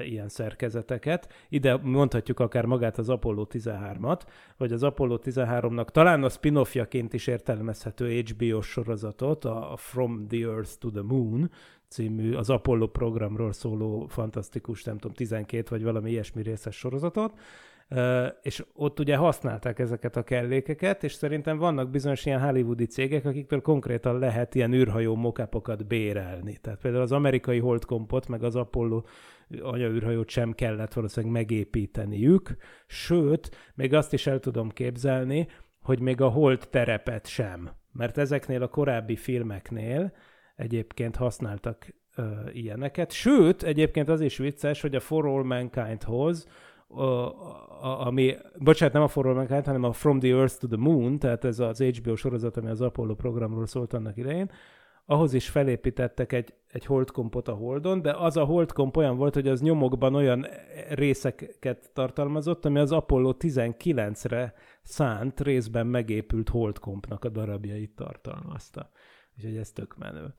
[0.00, 1.32] ilyen szerkezeteket.
[1.48, 4.20] Ide mondhatjuk akár magát az Apollo 13-at,
[4.56, 10.78] vagy az Apollo 13-nak talán a spin-offjaként is értelmezhető HBO sorozatot, a From the Earth
[10.78, 11.50] to the Moon
[11.88, 17.38] című, az Apollo programról szóló fantasztikus, nem tudom, 12 vagy valami ilyesmi részes sorozatot.
[18.42, 23.60] És ott ugye használták ezeket a kellékeket, és szerintem vannak bizonyos ilyen hollywoodi cégek, akiktől
[23.60, 26.58] konkrétan lehet ilyen űrhajó mokápokat bérelni.
[26.60, 29.02] Tehát például az amerikai holdkompot, meg az Apollo
[29.60, 35.48] anyaűrhajót sem kellett valószínűleg megépíteniük, sőt, még azt is el tudom képzelni,
[35.82, 37.70] hogy még a hold terepet sem.
[37.92, 40.12] Mert ezeknél a korábbi filmeknél
[40.56, 42.22] egyébként használtak ö,
[42.52, 43.12] ilyeneket.
[43.12, 46.46] Sőt, egyébként az is vicces, hogy a For All Mankindhoz
[47.80, 51.18] ami, bocsánat, nem a For All Mankind, hanem a From the Earth to the Moon,
[51.18, 54.50] tehát ez az HBO sorozat, ami az Apollo programról szólt annak idején,
[55.06, 59.48] ahhoz is felépítettek egy, egy holdkompot a holdon, de az a holdkomp olyan volt, hogy
[59.48, 60.46] az nyomokban olyan
[60.88, 68.90] részeket tartalmazott, ami az Apollo 19-re szánt részben megépült holdkompnak a darabjait tartalmazta.
[69.36, 70.34] Úgyhogy ez tök menő.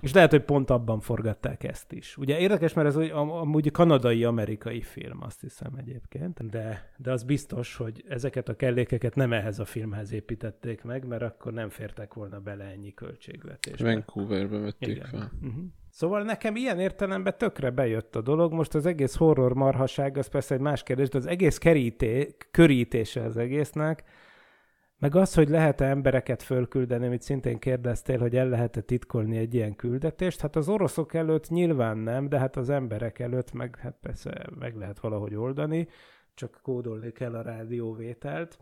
[0.00, 2.16] És lehet, hogy pont abban forgatták ezt is.
[2.16, 8.04] Ugye érdekes, mert ez amúgy kanadai-amerikai film, azt hiszem egyébként, de, de az biztos, hogy
[8.08, 12.64] ezeket a kellékeket nem ehhez a filmhez építették meg, mert akkor nem fértek volna bele
[12.64, 13.92] ennyi költségvetésbe.
[13.92, 15.06] Vancouverbe vették Igen.
[15.06, 15.30] fel.
[15.42, 15.64] Uh-huh.
[15.90, 18.52] Szóval nekem ilyen értelemben tökre bejött a dolog.
[18.52, 23.22] Most az egész horror marhaság, az persze egy más kérdés, de az egész keríté, körítése
[23.22, 24.04] az egésznek,
[25.02, 29.76] meg az, hogy lehet-e embereket fölküldeni, amit szintén kérdeztél, hogy el lehet-e titkolni egy ilyen
[29.76, 34.46] küldetést, hát az oroszok előtt nyilván nem, de hát az emberek előtt meg hát persze
[34.58, 35.88] meg lehet valahogy oldani,
[36.34, 38.58] csak kódolni kell a rádióvételt.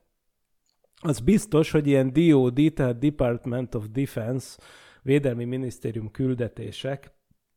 [0.95, 4.61] Az biztos, hogy ilyen DOD, tehát Department of Defense,
[5.03, 7.13] Védelmi Minisztérium küldetések,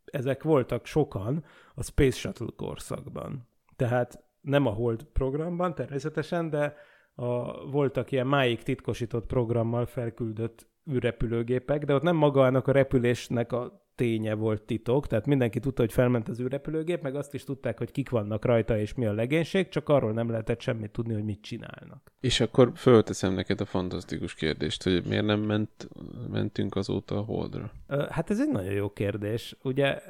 [0.06, 1.44] ezek voltak sokan
[1.76, 3.48] a Space Shuttle korszakban.
[3.76, 6.76] Tehát nem a Hold programban természetesen, de
[7.16, 13.83] a, voltak ilyen máig titkosított programmal felküldött űrrepülőgépek, de ott nem magának a repülésnek a
[13.96, 17.92] ténye volt titok, tehát mindenki tudta, hogy felment az űrrepülőgép, meg azt is tudták, hogy
[17.92, 21.42] kik vannak rajta és mi a legénység, csak arról nem lehetett semmit tudni, hogy mit
[21.42, 22.12] csinálnak.
[22.20, 25.90] És akkor fölteszem neked a fantasztikus kérdést, hogy miért nem ment,
[26.32, 27.72] mentünk azóta a Holdra?
[28.10, 29.56] Hát ez egy nagyon jó kérdés.
[29.64, 30.02] Ugye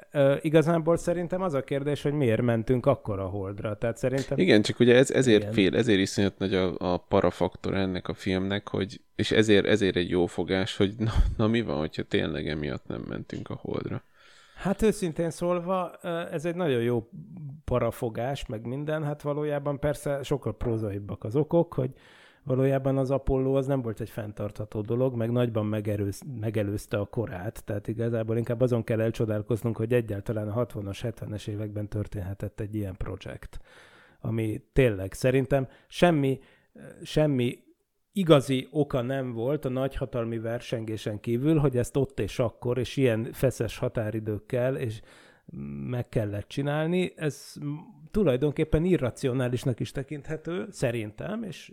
[0.42, 3.78] igazából szerintem az a kérdés, hogy miért mentünk akkor a Holdra.
[3.78, 4.38] Tehát szerintem...
[4.38, 5.54] Igen, csak ugye ez, ezért Igen.
[5.54, 10.10] fél, ezért iszonyat nagy a, a parafaktor ennek a filmnek, hogy és ezért, ezért egy
[10.10, 13.73] jó fogás, hogy na, na mi van, hogyha tényleg emiatt nem mentünk a Holdra.
[14.56, 15.92] Hát őszintén szólva,
[16.32, 17.10] ez egy nagyon jó
[17.66, 21.92] parafogás, meg minden, hát valójában persze sokkal prózaibbak az okok, hogy
[22.44, 27.64] valójában az Apollo az nem volt egy fenntartható dolog, meg nagyban megerőz, megelőzte a korát,
[27.66, 32.96] tehát igazából inkább azon kell elcsodálkoznunk, hogy egyáltalán a 60-as, 70-es években történhetett egy ilyen
[32.98, 33.60] projekt,
[34.22, 36.40] ami tényleg szerintem semmi,
[37.04, 37.64] semmi
[38.14, 43.28] igazi oka nem volt a nagyhatalmi versengésen kívül, hogy ezt ott és akkor, és ilyen
[43.32, 45.02] feszes határidőkkel, és
[45.90, 47.14] meg kellett csinálni.
[47.16, 47.54] Ez
[48.12, 51.72] tulajdonképpen irracionálisnak is tekinthető, szerintem, és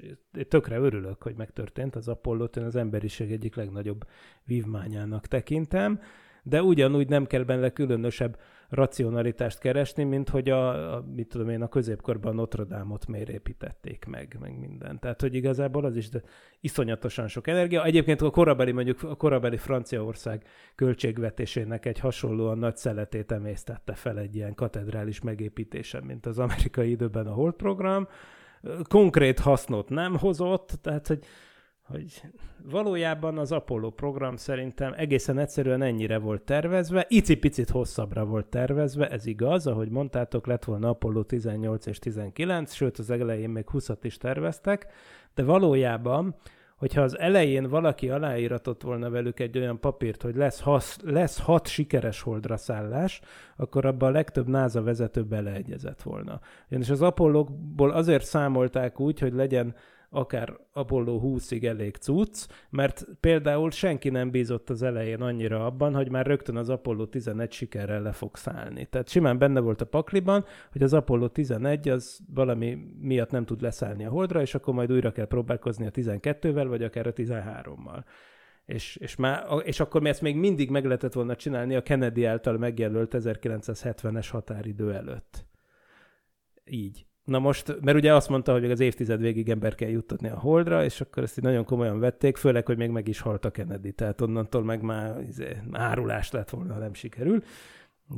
[0.49, 4.07] tökre örülök, hogy megtörtént az Apollo-t, én az emberiség egyik legnagyobb
[4.45, 6.01] vívmányának tekintem,
[6.43, 8.39] de ugyanúgy nem kell benne különösebb
[8.71, 14.05] racionalitást keresni, mint hogy a, a mit tudom én, a középkorban Notre Dame-ot miért építették
[14.05, 14.99] meg, meg minden.
[14.99, 16.23] Tehát, hogy igazából az is de
[16.61, 17.85] iszonyatosan sok energia.
[17.85, 24.37] Egyébként a korabeli, mondjuk a korabeli Franciaország költségvetésének egy hasonlóan nagy szeletét emésztette fel egy
[24.37, 28.09] ilyen katedrális megépítése, mint az amerikai időben a Hold program.
[28.89, 31.25] Konkrét hasznot nem hozott, tehát, hogy
[31.91, 32.23] hogy
[32.71, 39.27] valójában az Apollo program szerintem egészen egyszerűen ennyire volt tervezve, icipicit hosszabbra volt tervezve, ez
[39.27, 44.17] igaz, ahogy mondtátok, lett volna Apollo 18 és 19, sőt az elején még 20 is
[44.17, 44.87] terveztek,
[45.35, 46.35] de valójában,
[46.77, 51.67] hogyha az elején valaki aláíratott volna velük egy olyan papírt, hogy lesz, hasz, lesz hat
[51.67, 53.21] sikeres holdra szállás,
[53.57, 56.41] akkor abban a legtöbb NASA vezető beleegyezett volna.
[56.69, 59.75] Ugyanis az Apollo-ból azért számolták úgy, hogy legyen
[60.11, 66.11] akár Apollo 20-ig elég cucc, mert például senki nem bízott az elején annyira abban, hogy
[66.11, 68.85] már rögtön az Apollo 11 sikerrel le fog szállni.
[68.85, 73.61] Tehát simán benne volt a pakliban, hogy az Apollo 11 az valami miatt nem tud
[73.61, 78.05] leszállni a holdra, és akkor majd újra kell próbálkozni a 12-vel, vagy akár a 13-mal.
[78.65, 82.59] És, és, már, és akkor ezt még mindig meg lehetett volna csinálni a Kennedy által
[82.59, 85.47] megjelölt 1970-es határidő előtt.
[86.65, 87.07] Így.
[87.25, 90.85] Na most, mert ugye azt mondta, hogy az évtized végig ember kell juttatni a Holdra,
[90.85, 93.93] és akkor ezt így nagyon komolyan vették, főleg, hogy még meg is halt a Kennedy,
[93.93, 97.43] tehát onnantól meg már izé, árulás lett volna, nem sikerül.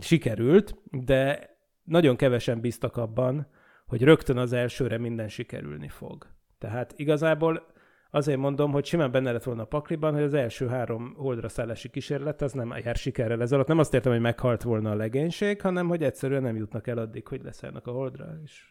[0.00, 1.50] Sikerült, de
[1.84, 3.46] nagyon kevesen bíztak abban,
[3.86, 6.26] hogy rögtön az elsőre minden sikerülni fog.
[6.58, 7.71] Tehát igazából
[8.14, 11.88] Azért mondom, hogy simán benne lett volna a pakliban, hogy az első három holdra szállási
[11.88, 13.66] kísérlet az nem jár sikerrel ez alatt.
[13.66, 17.26] Nem azt értem, hogy meghalt volna a legénység, hanem hogy egyszerűen nem jutnak el addig,
[17.26, 18.26] hogy leszállnak a holdra.
[18.44, 18.70] És...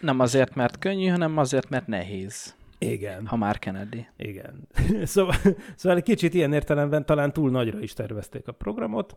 [0.00, 2.56] Nem azért, mert könnyű, hanem azért, mert nehéz.
[2.78, 3.26] Igen.
[3.26, 4.08] Ha már Kennedy.
[4.16, 4.68] Igen.
[5.04, 5.34] szóval,
[5.76, 9.16] szóval egy kicsit ilyen értelemben talán túl nagyra is tervezték a programot.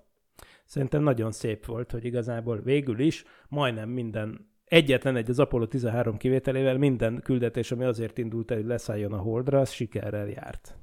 [0.65, 6.17] Szerintem nagyon szép volt, hogy igazából végül is majdnem minden egyetlen egy az Apollo 13
[6.17, 10.75] kivételével minden küldetés, ami azért indult el, hogy leszálljon a Holdra, az sikerrel járt.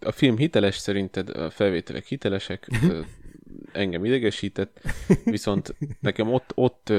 [0.00, 2.68] A film hiteles szerinted, a felvételek hitelesek,
[3.72, 4.80] engem idegesített,
[5.24, 6.92] viszont nekem ott, ott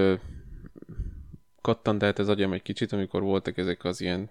[1.61, 4.29] kattant át ez agyam egy kicsit, amikor voltak ezek az ilyen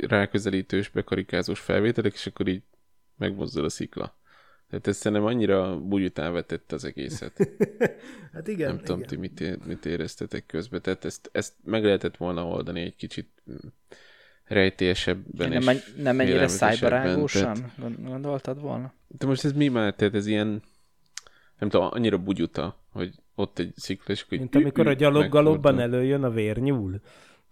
[0.00, 2.62] ráközelítős, bekarikázós felvételek, és akkor így
[3.16, 4.18] megmozdul a szikla.
[4.70, 7.48] Tehát ez szerintem annyira bugyután vetett az egészet.
[8.32, 9.08] hát igen, Nem tudom, igen.
[9.08, 10.82] ti mit, é- mit éreztetek közben.
[10.82, 13.28] Tehát ezt, ezt meg lehetett volna oldani egy kicsit
[14.44, 15.64] rejtélyesebben Nem, és
[15.96, 16.48] nem félelmetesebben.
[16.48, 18.92] szájbarágósan Tehát- Gond- gondoltad volna?
[19.08, 19.94] De most ez mi már?
[19.94, 20.62] Tehát ez ilyen,
[21.58, 26.24] nem tudom, annyira bugyuta, hogy ott egy szikla, és akkor Mint amikor a gyaloggalobban előjön
[26.24, 27.00] a vérnyúl.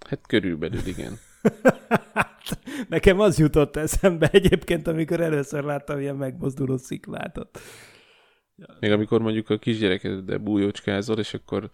[0.09, 1.18] Hát körülbelül, igen.
[2.88, 7.61] Nekem az jutott eszembe egyébként, amikor először láttam ilyen megmozduló sziklátot.
[8.81, 11.70] Még amikor mondjuk a kisgyerekeddel bújócskázol, és akkor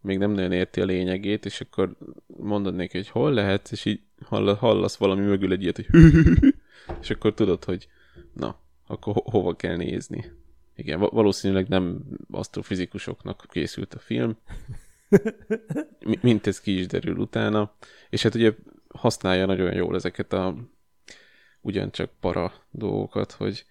[0.00, 4.00] még nem nagyon érti a lényegét, és akkor mondod neki, hogy hol lehet, és így
[4.24, 5.86] hall- hallasz valami mögül egy ilyet, hogy
[7.02, 7.88] és akkor tudod, hogy
[8.32, 10.24] na, akkor ho- hova kell nézni.
[10.76, 14.36] Igen, va- valószínűleg nem asztrofizikusoknak készült a film,
[16.06, 17.74] Mi- mint ez ki is derül utána,
[18.10, 18.52] és hát ugye
[18.96, 20.56] használja nagyon jól ezeket a
[21.60, 23.64] ugyancsak para dolgokat, hogy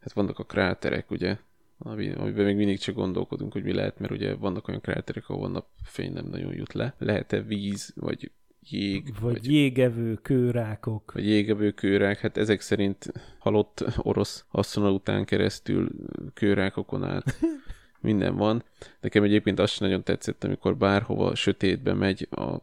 [0.00, 1.36] hát vannak a kráterek, ugye,
[1.78, 5.50] ami, amiben még mindig csak gondolkodunk, hogy mi lehet, mert ugye vannak olyan kráterek, ahol
[5.50, 6.94] napfény nem nagyon jut le.
[6.98, 11.12] Lehet-e víz, vagy jég, Vagy, vagy jégevő kőrákok.
[11.12, 14.44] vagy jégevő kőrák, hát ezek szerint halott orosz
[14.74, 15.90] után keresztül
[16.34, 17.38] kőrákokon át
[18.00, 18.64] minden van.
[19.00, 22.56] Nekem egyébként azt sem nagyon tetszett, amikor bárhova sötétbe megy a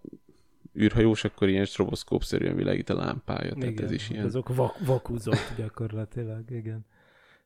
[0.77, 3.53] űrhajós, akkor ilyen stroboszkópszerűen világít a lámpája.
[3.53, 4.25] Tehát igen, ez is ilyen...
[4.25, 6.85] azok vak- vakuzott gyakorlatilag, igen.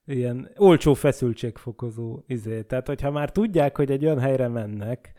[0.06, 2.62] Ilyen olcsó feszültségfokozó izé.
[2.62, 5.14] Tehát, hogyha már tudják, hogy egy olyan helyre mennek,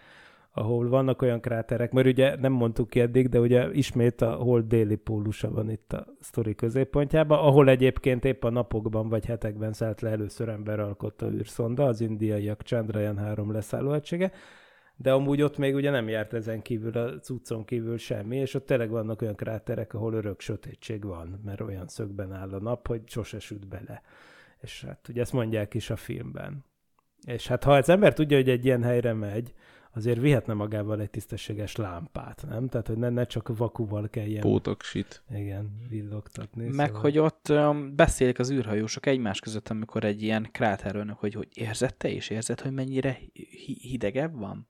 [0.55, 4.67] ahol vannak olyan kráterek, mert ugye nem mondtuk ki eddig, de ugye ismét a hold
[4.67, 10.01] déli pólusa van itt a sztori középpontjában, ahol egyébként épp a napokban vagy hetekben szállt
[10.01, 14.33] le először emberalkotta űrszonda, az indiaiak Chandrayaan 3 leszállóegysége,
[15.03, 18.67] de amúgy ott még ugye nem járt ezen kívül, a cuccon kívül semmi, és ott
[18.67, 23.03] tényleg vannak olyan kráterek, ahol örök sötétség van, mert olyan szögben áll a nap, hogy
[23.09, 24.03] sose süt bele.
[24.61, 26.65] És hát ugye ezt mondják is a filmben.
[27.27, 29.55] És hát ha az ember tudja, hogy egy ilyen helyre megy,
[29.95, 32.69] azért vihetne magával egy tisztességes lámpát, nem?
[32.69, 35.23] Tehát, hogy ne, ne csak vakuval kelljen, Pótoksit.
[35.35, 36.69] igen, villogtatni.
[36.69, 41.35] Meg, szóval- hogy ott um, beszélik az űrhajósok egymás között, amikor egy ilyen kráterölnek, hogy,
[41.35, 44.67] hogy érzed te is, érzed, hogy mennyire hi- hidegebb van?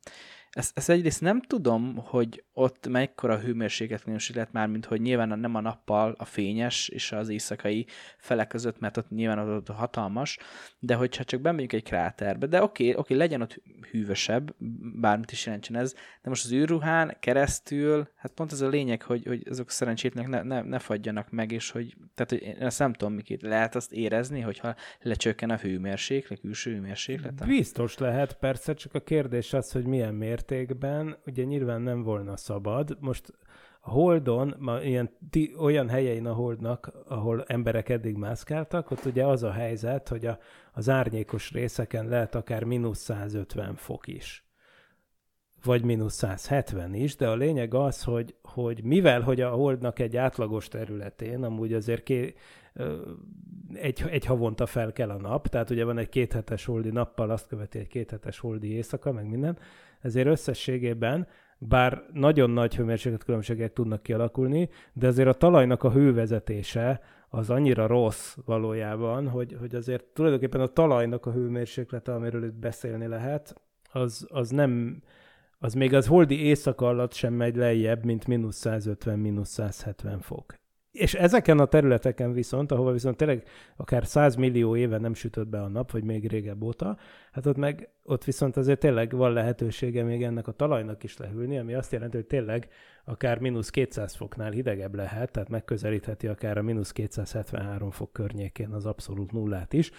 [0.52, 5.54] Ezt, ezt egyrészt nem tudom, hogy ott mekkora hőmérséklet lehet már, mint hogy nyilván nem
[5.54, 7.86] a nappal a fényes és az éjszakai
[8.18, 10.38] felek között, mert ott nyilván ott hatalmas,
[10.78, 14.54] de hogyha csak bemegyünk egy kráterbe, de oké, okay, oké, okay, legyen ott hűvösebb,
[15.00, 19.26] bármit is jelentsen ez, de most az űrruhán keresztül, hát pont ez a lényeg, hogy,
[19.26, 22.92] hogy azok szerencsétlenek ne, ne, ne fagyjanak meg, és hogy, tehát hogy én ezt nem
[22.92, 27.46] tudom, mikét lehet azt érezni, hogyha lecsökken a hőmérséklet, külső hőmérséklet.
[27.46, 30.14] Biztos lehet, persze, csak a kérdés az, hogy milyen
[30.48, 32.96] mértékben, ugye nyilván nem volna szabad.
[33.00, 33.32] Most
[33.80, 39.26] a Holdon, ma ilyen ti, olyan helyein a Holdnak, ahol emberek eddig mászkáltak, ott ugye
[39.26, 40.38] az a helyzet, hogy a,
[40.72, 44.44] az árnyékos részeken lehet akár mínusz 150 fok is
[45.64, 50.16] vagy mínusz 170 is, de a lényeg az, hogy, hogy mivel, hogy a Holdnak egy
[50.16, 52.34] átlagos területén, amúgy azért ké,
[53.72, 57.46] egy, egy havonta fel kell a nap, tehát ugye van egy kéthetes holdi nappal, azt
[57.46, 59.58] követi egy kéthetes holdi éjszaka, meg minden,
[60.00, 61.26] ezért összességében,
[61.58, 67.86] bár nagyon nagy hőmérséklet különbségek tudnak kialakulni, de azért a talajnak a hővezetése az annyira
[67.86, 73.60] rossz valójában, hogy, hogy azért tulajdonképpen a talajnak a hőmérséklete, amiről itt beszélni lehet,
[73.92, 75.02] az, az nem,
[75.62, 80.54] az még az holdi éjszaka alatt sem megy lejjebb, mint mínusz 150, mínusz 170 fok.
[80.90, 85.62] És ezeken a területeken viszont, ahova viszont tényleg akár 100 millió éve nem sütött be
[85.62, 86.98] a nap, vagy még régebb óta,
[87.32, 91.58] hát ott meg, ott viszont azért tényleg van lehetősége még ennek a talajnak is lehűlni,
[91.58, 92.68] ami azt jelenti, hogy tényleg
[93.04, 98.86] akár mínusz 200 foknál hidegebb lehet, tehát megközelítheti akár a mínusz 273 fok környékén az
[98.86, 99.90] abszolút nullát is,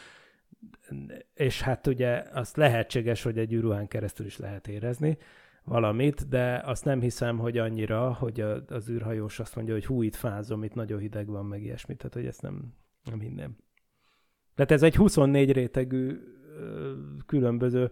[1.33, 5.17] és hát ugye azt lehetséges, hogy egy űrruhán keresztül is lehet érezni,
[5.63, 10.01] valamit, de azt nem hiszem, hogy annyira, hogy a, az űrhajós azt mondja, hogy hú,
[10.01, 12.73] itt fázom, itt nagyon hideg van, meg ilyesmit, tehát hogy ezt nem,
[13.03, 13.57] nem hinném.
[14.55, 16.19] Tehát ez egy 24 rétegű
[17.25, 17.91] különböző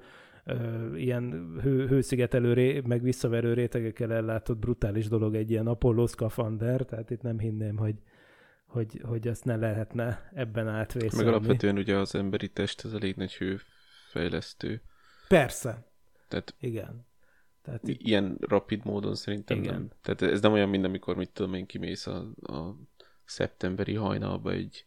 [0.95, 7.09] ilyen hő, hőszigetelő, ré, meg visszaverő rétegekkel ellátott brutális dolog egy ilyen Apollo szkafander, tehát
[7.09, 7.95] itt nem hinném, hogy,
[8.65, 11.25] hogy, hogy ezt ne lehetne ebben átvészelni.
[11.25, 14.81] Meg alapvetően ugye az emberi test az elég nagy hőfejlesztő.
[15.27, 15.85] Persze.
[16.27, 17.09] Tehát Igen.
[17.61, 18.01] Tehát itt...
[18.01, 19.73] ilyen rapid módon szerintem Igen.
[19.73, 19.89] nem.
[20.01, 22.75] Tehát ez nem olyan, mint amikor, mit tudom én, kimész a, a
[23.25, 24.85] szeptemberi hajnalba egy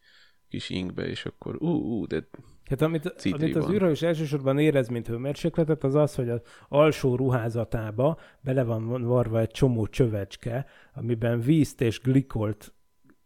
[0.49, 2.29] kis inkbe, és akkor ú, ú, de
[2.65, 8.19] Hát amit, amit az űrhajós elsősorban érez, mint hőmérsékletet, az az, hogy az alsó ruházatába
[8.41, 12.75] bele van varva egy csomó csövecske, amiben vízt és glikolt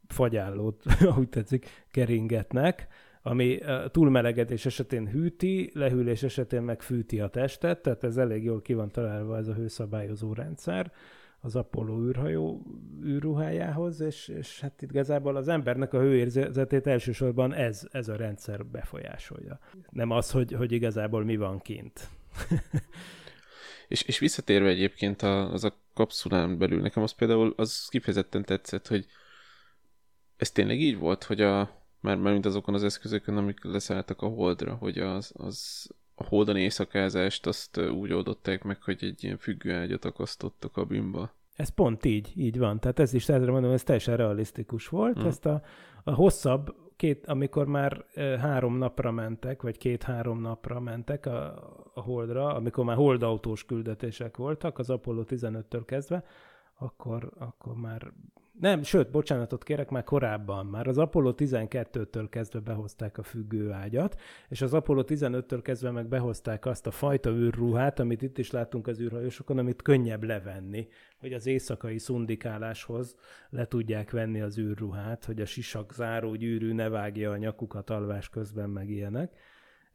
[0.07, 2.89] fagyállót, ahogy tetszik, keringetnek,
[3.29, 3.59] ami
[3.91, 8.91] túlmelegedés esetén hűti, lehűlés esetén meg fűti a testet, tehát ez elég jól ki van
[8.91, 10.93] találva ez a hőszabályozó rendszer
[11.41, 12.63] az Apollo űrhajó
[13.05, 18.67] űrruhájához, és, és hát itt igazából az embernek a hőérzetét elsősorban ez, ez a rendszer
[18.67, 19.59] befolyásolja.
[19.91, 22.09] Nem az, hogy, hogy igazából mi van kint.
[23.89, 28.87] és, és visszatérve egyébként a, az a kapszulán belül, nekem az például az kifejezetten tetszett,
[28.87, 29.07] hogy
[30.37, 34.27] ez tényleg így volt, hogy a, már, már mint azokon az eszközökön, amik leszálltak a
[34.27, 40.05] holdra, hogy az, az a holdon éjszakázást azt úgy oldották meg, hogy egy ilyen függőágyat
[40.05, 41.37] akasztottak a bűnba.
[41.55, 42.81] Ez pont így, így van.
[42.81, 45.17] Tehát ez is, ezre mondom, ez teljesen realisztikus volt.
[45.17, 45.27] Hmm.
[45.27, 45.63] Ezt a,
[46.05, 48.05] a hosszabb, két, amikor már
[48.41, 51.55] három napra mentek, vagy két-három napra mentek a,
[51.95, 56.25] a Holdra, amikor már holdautós küldetések voltak, az Apollo 15-től kezdve,
[56.79, 58.13] akkor, akkor már
[58.61, 64.63] nem, sőt, bocsánatot kérek, már korábban, már az Apollo 12-től kezdve behozták a függőágyat, és
[64.63, 69.01] az Apollo 15-től kezdve meg behozták azt a fajta űrruhát, amit itt is látunk az
[69.01, 70.89] űrhajósokon, amit könnyebb levenni,
[71.21, 73.17] hogy az éjszakai szundikáláshoz
[73.51, 78.29] le tudják venni az űrruhát, hogy a sisak záró gyűrű ne vágja a nyakukat alvás
[78.29, 79.33] közben, meg ilyenek.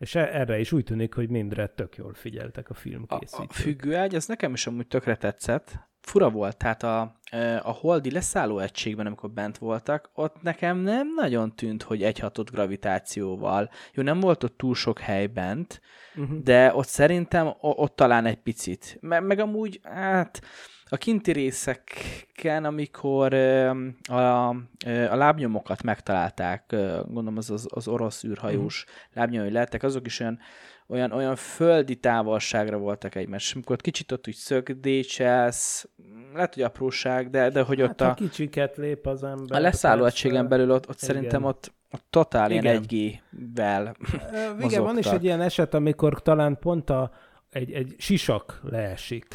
[0.03, 3.49] És e- erre is úgy tűnik, hogy mindre tök jól figyeltek a filmkészítők.
[3.49, 7.19] A, a függőágy, ez nekem is amúgy tökre tetszett, fura volt, tehát a,
[7.61, 13.69] a holdi leszálló egységben, amikor bent voltak, ott nekem nem nagyon tűnt, hogy egyhatott gravitációval.
[13.93, 15.81] Jó, nem volt ott túl sok hely bent,
[16.15, 16.39] uh-huh.
[16.39, 18.97] de ott szerintem ott talán egy picit.
[19.01, 20.41] Meg, meg amúgy, hát
[20.93, 23.33] a kinti részeken, amikor
[24.03, 24.49] a,
[25.09, 26.63] a lábnyomokat megtalálták,
[27.05, 29.15] gondolom az, az, az orosz űrhajós uh-huh.
[29.15, 30.39] lábnyomai lettek, azok is olyan
[30.87, 33.53] olyan, olyan földi távolságra voltak egymás.
[33.53, 35.89] Amikor kicsit ott úgy szögdécselsz,
[36.33, 38.13] lehet, hogy apróság, de, de hogy hát, ott a...
[38.13, 39.57] kicsiket lép az ember.
[39.57, 42.63] A leszálló egységen belül ott, ott szerintem ott, ott totál igen.
[42.63, 43.95] ilyen 1G-vel
[44.59, 47.11] Igen, van is egy ilyen eset, amikor talán pont a,
[47.53, 49.25] egy, egy sisak leesik.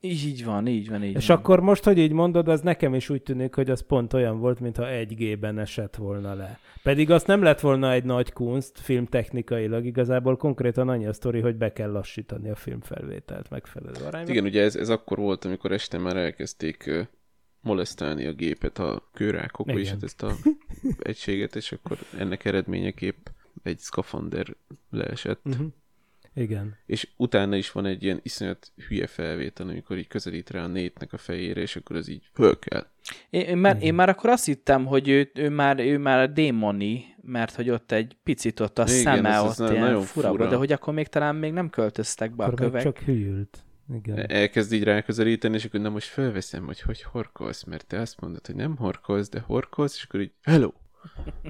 [0.00, 1.36] Így, így van, így van, így És van.
[1.36, 4.60] akkor most, hogy így mondod, az nekem is úgy tűnik, hogy az pont olyan volt,
[4.60, 6.58] mintha egy G-ben esett volna le.
[6.82, 11.56] Pedig azt nem lett volna egy nagy kunst filmtechnikailag, igazából konkrétan annyi a sztori, hogy
[11.56, 14.32] be kell lassítani a filmfelvételt megfelelő arányban.
[14.32, 17.08] Igen, ugye ez, ez akkor volt, amikor este már elkezdték
[17.60, 20.32] molesztálni a gépet a kőrákok, vagyis hát ezt a
[20.98, 23.26] egységet, és akkor ennek eredményeképp
[23.62, 24.56] egy szkafander
[24.90, 25.40] leesett.
[25.44, 25.66] Uh-huh.
[26.34, 26.76] Igen.
[26.86, 31.12] És utána is van egy ilyen iszonyat hülye felvétel, amikor így közelít rá a nétnek
[31.12, 32.86] a fejére, és akkor az így kell.
[33.30, 37.04] Én, én, már, én már akkor azt hittem, hogy ő, ő, már, ő már démoni,
[37.22, 40.28] mert hogy ott egy picit ott a Igen, szeme ez, ez ott ilyen nagyon fura,
[40.28, 42.82] fura, de hogy akkor még talán még nem költöztek be akkor a kövek.
[42.82, 43.64] csak hűlt.
[43.94, 44.30] Igen.
[44.30, 48.46] Elkezd így ráközelíteni, és akkor nem most felveszem, hogy hogy horkolsz, mert te azt mondod,
[48.46, 50.70] hogy nem horkolsz, de horkolsz, és akkor így, hello,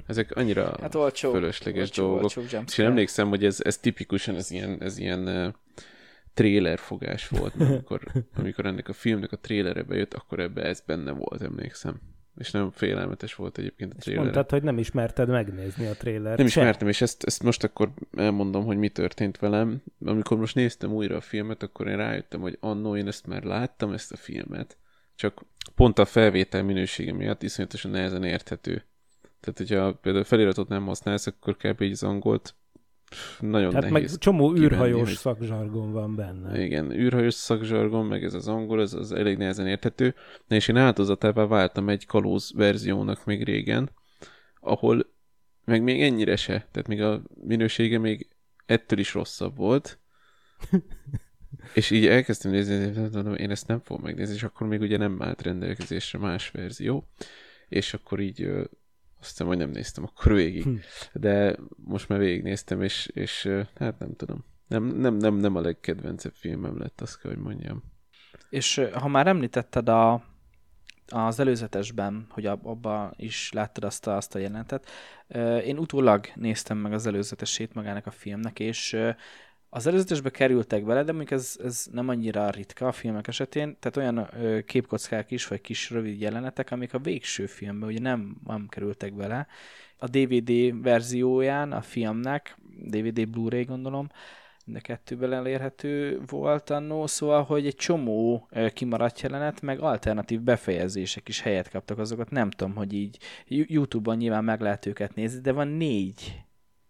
[0.07, 2.21] ezek annyira hát olcsó, fölösleges olcsó, dolgok.
[2.23, 5.53] Olcsó és én emlékszem, hogy ez, ez tipikusan ez ilyen, ez ilyen uh,
[6.33, 8.01] trailer fogás volt, amikor,
[8.35, 11.99] amikor ennek a filmnek a trailere bejött, akkor ebbe ez benne volt, emlékszem.
[12.37, 14.23] És nem félelmetes volt egyébként a trailer.
[14.23, 16.37] Mondtad, hogy nem ismerted megnézni a trailert.
[16.37, 19.83] Nem ismertem, és ezt, ezt most akkor elmondom, hogy mi történt velem.
[20.05, 23.93] Amikor most néztem újra a filmet, akkor én rájöttem, hogy annó én ezt már láttam,
[23.93, 24.77] ezt a filmet.
[25.15, 28.85] Csak pont a felvétel minősége miatt iszonyatosan nehezen érthető.
[29.43, 31.81] Tehát, hogyha például feliratot nem használsz, akkor kb.
[31.81, 32.55] így az angolt
[33.39, 35.17] nagyon Tehát nehéz meg csomó űrhajós hogy...
[35.17, 36.63] szakzsargon van benne.
[36.63, 40.15] Igen, űrhajós szakzsargon, meg ez az angol, ez az elég nehezen érthető.
[40.47, 43.89] Na és én áldozatává váltam egy kalóz verziónak még régen,
[44.59, 45.11] ahol
[45.65, 48.27] meg még ennyire se, tehát még a minősége még
[48.65, 49.99] ettől is rosszabb volt.
[51.73, 52.73] és így elkezdtem nézni,
[53.37, 57.07] én ezt nem fogom megnézni, és akkor még ugye nem állt rendelkezésre más verzió,
[57.69, 58.49] és akkor így
[59.23, 60.63] azt hiszem, hogy nem néztem akkor végig.
[60.63, 60.75] Hm.
[61.13, 64.45] De most már végignéztem, és, és hát nem tudom.
[64.67, 67.83] Nem, nem, nem, nem a legkedvencebb filmem lett, azt kell, hogy mondjam.
[68.49, 70.23] És ha már említetted a,
[71.07, 74.89] az előzetesben, hogy ab, abban is láttad azt a, azt a jelentet,
[75.65, 78.97] én utólag néztem meg az előzetesét magának a filmnek, és
[79.75, 83.97] az előzetesbe kerültek bele, de mondjuk ez, ez nem annyira ritka a filmek esetén, tehát
[83.97, 88.67] olyan ö, képkockák is, vagy kis rövid jelenetek, amik a végső filmben ugye nem, nem
[88.69, 89.47] kerültek bele.
[89.97, 94.09] A DVD verzióján a filmnek, DVD Blu-ray gondolom,
[94.65, 101.41] de kettőben elérhető volt annó, szóval, hogy egy csomó kimaradt jelenet, meg alternatív befejezések is
[101.41, 103.17] helyet kaptak, azokat nem tudom, hogy így
[103.47, 106.43] YouTube-on nyilván meg lehet őket nézni, de van négy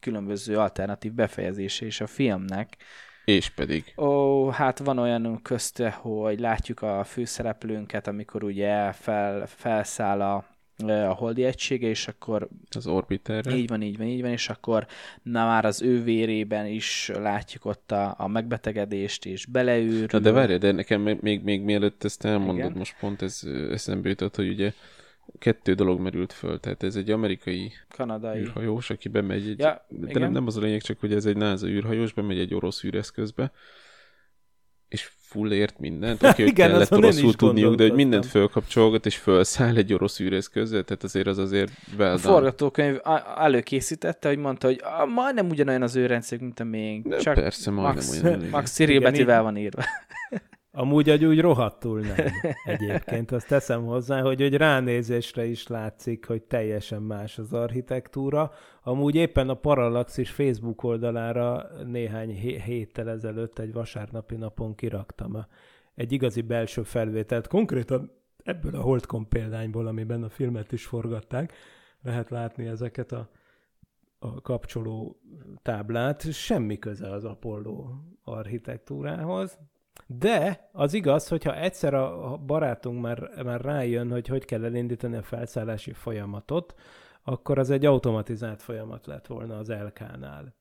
[0.04, 2.78] különböző alternatív befejezése is a filmnek.
[3.26, 3.94] És pedig.
[3.98, 10.46] Ó, hát van olyan közte, hogy látjuk a főszereplőnket, amikor ugye fel, felszáll a,
[10.88, 13.56] a holdi egysége, és akkor Az orbiterre.
[13.56, 14.86] így van, így van, így van, és akkor
[15.22, 20.08] na már az ő vérében is látjuk ott a, a megbetegedést, és beleőrül.
[20.12, 22.78] Na de várj, de nekem még, még, még mielőtt ezt elmondod, Igen.
[22.78, 23.42] Most pont ez
[23.72, 24.74] eszembe jutott, hogy ugye
[25.40, 26.60] kettő dolog merült föl.
[26.60, 28.40] Tehát ez egy amerikai Kanadai.
[28.40, 29.60] űrhajós, aki bemegy egy...
[29.60, 30.22] Ja, de igen.
[30.22, 33.52] nem, nem az a lényeg, csak hogy ez egy NASA űrhajós, bemegy egy orosz űreszközbe,
[34.88, 36.24] és full ért mindent.
[36.24, 40.84] Oké, hogy Igen, kellett oroszul tudniuk, de hogy mindent fölkapcsolgat, és felszáll egy orosz űreszközzel,
[40.84, 43.00] tehát azért az azért well A forgatókönyv
[43.38, 47.08] előkészítette, hogy mondta, hogy ah, majdnem ugyanolyan az ő rendszerünk, mint a miénk.
[47.08, 48.50] De Csak persze, majdnem Max, olyan, igen.
[48.50, 49.02] Max Cyril
[49.42, 49.84] van írva.
[50.76, 52.16] Amúgy egy úgy rohadtul nem
[52.64, 53.32] egyébként.
[53.32, 58.52] Azt teszem hozzá, hogy, hogy ránézésre is látszik, hogy teljesen más az architektúra.
[58.84, 65.46] Amúgy éppen a Parallaxis Facebook oldalára néhány hé- héttel ezelőtt egy vasárnapi napon kiraktam
[65.96, 67.48] egy igazi belső felvételt.
[67.48, 68.12] Konkrétan
[68.44, 71.54] ebből a Holdcom példányból, amiben a filmet is forgatták,
[72.02, 73.30] lehet látni ezeket a,
[74.20, 75.20] a kapcsoló
[75.62, 76.32] táblát.
[76.32, 77.90] Semmi köze az Apollo
[78.24, 79.58] architektúrához.
[80.08, 85.24] De az igaz, hogyha egyszer a barátunk már, már rájön, hogy hogy kell elindítani a
[85.24, 86.74] felszállási folyamatot,
[87.24, 90.56] akkor az egy automatizált folyamat lett volna az LK-nál.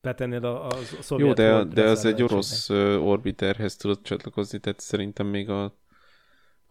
[0.00, 4.80] Tehát ennél a, a szovjet Jó, de, de az egy orosz orbiterhez tudott csatlakozni, tehát
[4.80, 5.76] szerintem még a,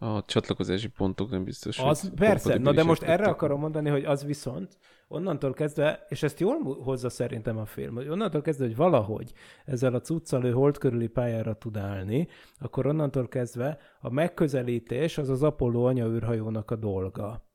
[0.02, 4.24] a csatlakozási pontok nem biztos, Az persze, na de most erre akarom mondani, hogy az
[4.24, 4.78] viszont
[5.08, 9.32] onnantól kezdve, és ezt jól hozza szerintem a film, hogy onnantól kezdve, hogy valahogy
[9.64, 12.28] ezzel a cuccal ő hold körüli pályára tud állni,
[12.58, 17.51] akkor onnantól kezdve a megközelítés az az Apollo anyaűrhajónak a dolga.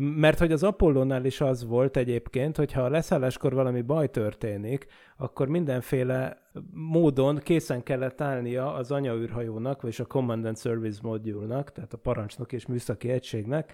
[0.00, 4.86] Mert hogy az Apollónál is az volt egyébként, hogyha a leszálláskor valami baj történik,
[5.16, 11.92] akkor mindenféle módon készen kellett állnia az anyaűrhajónak, vagy a Command and Service Module-nak, tehát
[11.92, 13.72] a parancsnok és műszaki egységnek,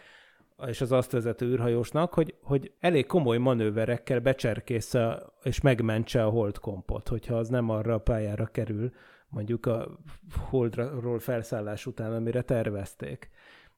[0.67, 7.09] és az azt vezető űrhajósnak, hogy, hogy elég komoly manőverekkel becserkésze és megmentse a holdkompot,
[7.09, 8.91] hogyha az nem arra a pályára kerül,
[9.29, 9.99] mondjuk a
[10.49, 13.31] holdról felszállás után, amire tervezték.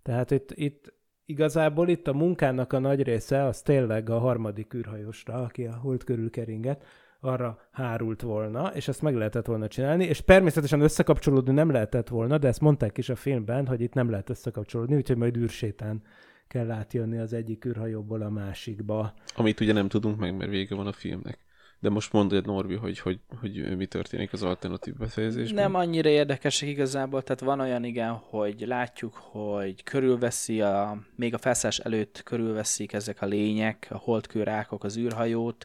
[0.02, 0.92] Tehát itt, itt
[1.26, 6.04] igazából itt a munkának a nagy része az tényleg a harmadik űrhajósra, aki a hold
[6.04, 6.84] körül keringet,
[7.20, 12.38] arra hárult volna, és ezt meg lehetett volna csinálni, és természetesen összekapcsolódni nem lehetett volna,
[12.38, 16.02] de ezt mondták is a filmben, hogy itt nem lehet összekapcsolódni, úgyhogy majd űrsétán
[16.48, 19.14] kell átjönni az egyik űrhajóból a másikba.
[19.36, 21.38] Amit ugye nem tudunk meg, mert vége van a filmnek.
[21.80, 25.62] De most mondd egy Norbi, hogy, hogy, hogy mi történik az alternatív befejezésben.
[25.62, 31.38] Nem annyira érdekesek igazából, tehát van olyan igen, hogy látjuk, hogy körülveszi, a, még a
[31.38, 35.64] felszállás előtt körülveszik ezek a lények, a holdkőrákok az űrhajót,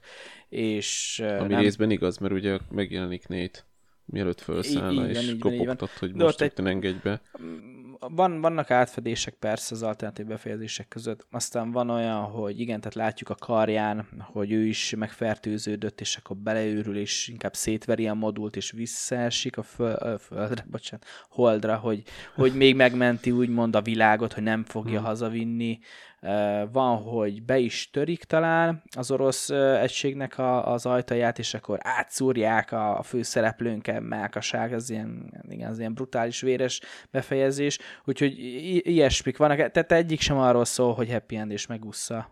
[0.50, 3.60] és Ami nem, részben igaz, mert ugye megjelenik Nate,
[4.06, 5.40] mielőtt felszállna, van, és van.
[5.40, 7.22] kopogtat, hogy De most ott egy- engedj be.
[8.00, 13.30] Van, vannak átfedések persze az alternatív befejezések között, aztán van olyan, hogy igen, tehát látjuk
[13.30, 18.72] a karján, hogy ő is megfertőződött, és akkor beleőrül, és inkább szétveri a modult, és
[18.72, 22.04] visszaesik a föl, ö, földre, bocsánat, holdra, hogy,
[22.36, 25.08] hogy még megmenti úgymond a világot, hogy nem fogja Hmm.
[25.08, 25.80] hazavinni.
[26.72, 32.72] Van, hogy be is törik talán az orosz egységnek a, az ajtaját, és akkor átszúrják
[32.72, 39.38] a, a főszereplőnket, melkaság, az ilyen, igen, az ilyen brutális, véres befejezés, úgyhogy i- ilyesmik
[39.38, 42.30] vannak, tehát egyik sem arról szól, hogy happy end és megúszza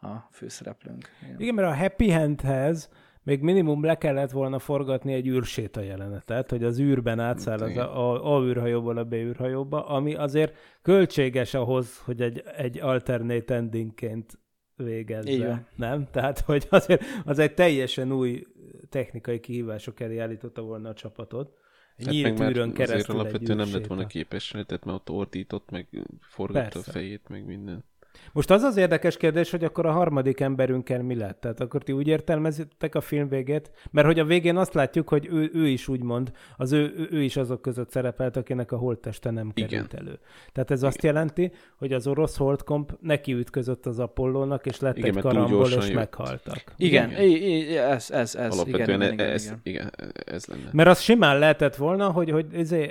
[0.00, 1.10] a főszereplőnk.
[1.22, 1.40] Igen.
[1.40, 2.88] Igen, mert a Happy Handhez
[3.22, 8.36] még minimum le kellett volna forgatni egy űrséta jelenetet, hogy az űrben átszáll az a,
[8.36, 14.38] a űrhajóból a B űrhajóba, ami azért költséges ahhoz, hogy egy, egy alternate endingként
[14.76, 15.66] végezze.
[15.76, 16.08] Nem?
[16.10, 18.46] Tehát, hogy azért az egy teljesen új
[18.88, 21.60] technikai kihívások elé állította volna a csapatot.
[21.96, 25.10] Hát nyílt meg űrön azért keresztül egy alapvetően nem lett volna képes, tehát mert ott
[25.10, 25.88] ordított, meg
[26.20, 26.90] forgatta Persze.
[26.90, 27.84] a fejét, meg minden.
[28.32, 31.40] Most az az érdekes kérdés, hogy akkor a harmadik emberünkkel mi lett?
[31.40, 33.70] Tehát akkor ti úgy értelmezitek a film végét?
[33.90, 37.22] Mert hogy a végén azt látjuk, hogy ő, ő is úgy mond, az ő, ő,
[37.22, 40.06] is azok között szerepelt, akinek a holtteste nem került Igen.
[40.06, 40.18] elő.
[40.52, 45.16] Tehát ez azt jelenti, hogy az orosz holdkomp neki ütközött az Apollónak, és lett Igen,
[45.16, 45.94] egy karambol, és jött.
[45.94, 46.64] meghaltak.
[46.76, 48.52] Igen, I- I- ez, ez, ez.
[48.52, 49.90] Alapvetően igen, igen, ez, igen, igen,
[50.24, 50.68] ez lenne.
[50.72, 52.90] Mert az simán lehetett volna, hogy, hogy izé,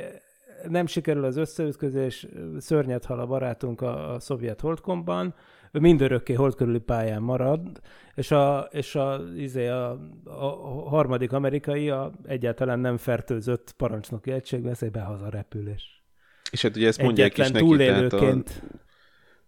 [0.69, 5.35] nem sikerül az összeütközés, szörnyet hal a barátunk a, a szovjet holdkomban,
[5.71, 7.81] ő mindörökké hold körüli pályán marad,
[8.15, 10.45] és a, és a, izé, a, a,
[10.89, 16.03] harmadik amerikai a egyáltalán nem fertőzött parancsnoki egység veszi behaza repülés.
[16.51, 18.43] És hát ugye ezt mondják is Egyetlen neki, tehát a.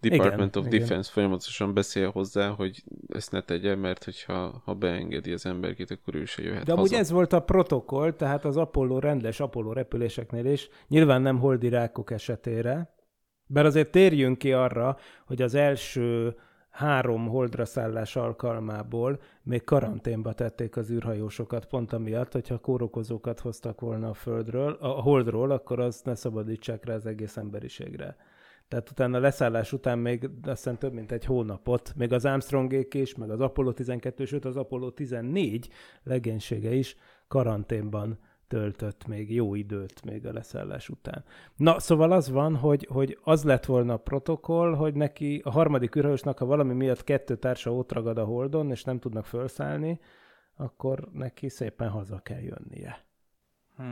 [0.10, 0.80] Department Igen, of igen.
[0.80, 6.16] Defense folyamatosan beszél hozzá, hogy ezt ne tegye, mert hogyha ha beengedi az emberkét, akkor
[6.16, 7.02] ő se jöhet De amúgy haza.
[7.02, 12.12] ez volt a protokoll, tehát az Apollo rendes Apollo repüléseknél is, nyilván nem holdi rákok
[12.12, 12.94] esetére,
[13.46, 16.36] bár azért térjünk ki arra, hogy az első
[16.70, 24.10] három holdra szállás alkalmából még karanténba tették az űrhajósokat, pont amiatt, hogyha kórokozókat hoztak volna
[24.10, 28.16] a földről, a holdról, akkor azt ne szabadítsák rá az egész emberiségre.
[28.74, 32.94] Tehát utána a leszállás után még azt hiszem több mint egy hónapot, még az Armstrongék
[32.94, 35.70] is, meg az Apollo 12, sőt az Apollo 14
[36.04, 36.96] legénysége is
[37.28, 41.24] karanténban töltött még jó időt még a leszállás után.
[41.56, 45.96] Na, szóval az van, hogy, hogy az lett volna a protokoll, hogy neki a harmadik
[45.96, 50.00] űrhajósnak, ha valami miatt kettő társa ott ragad a holdon, és nem tudnak felszállni,
[50.56, 53.06] akkor neki szépen haza kell jönnie.
[53.78, 53.84] Hm.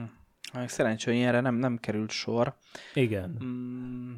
[0.54, 2.56] Még szerencsé, hogy ilyenre nem, nem került sor.
[2.94, 3.38] Igen.
[3.44, 4.14] Mm,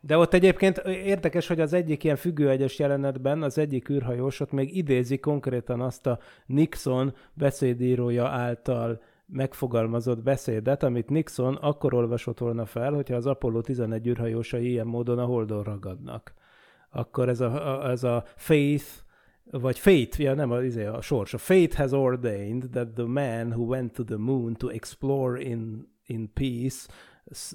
[0.00, 4.76] De ott egyébként érdekes, hogy az egyik ilyen függőegyes jelenetben az egyik űrhajós ott még
[4.76, 12.92] idézi konkrétan azt a Nixon beszédírója által megfogalmazott beszédet, amit Nixon akkor olvasott volna fel,
[12.92, 16.34] hogyha az Apollo 11 űrhajósai ilyen módon a Holdon ragadnak.
[16.90, 18.86] Akkor ez a, a, ez a faith,
[19.50, 21.34] vagy fate, ja nem, a, izé, a sors.
[21.34, 25.86] A fate has ordained that the man who went to the moon to explore in,
[26.06, 26.88] in peace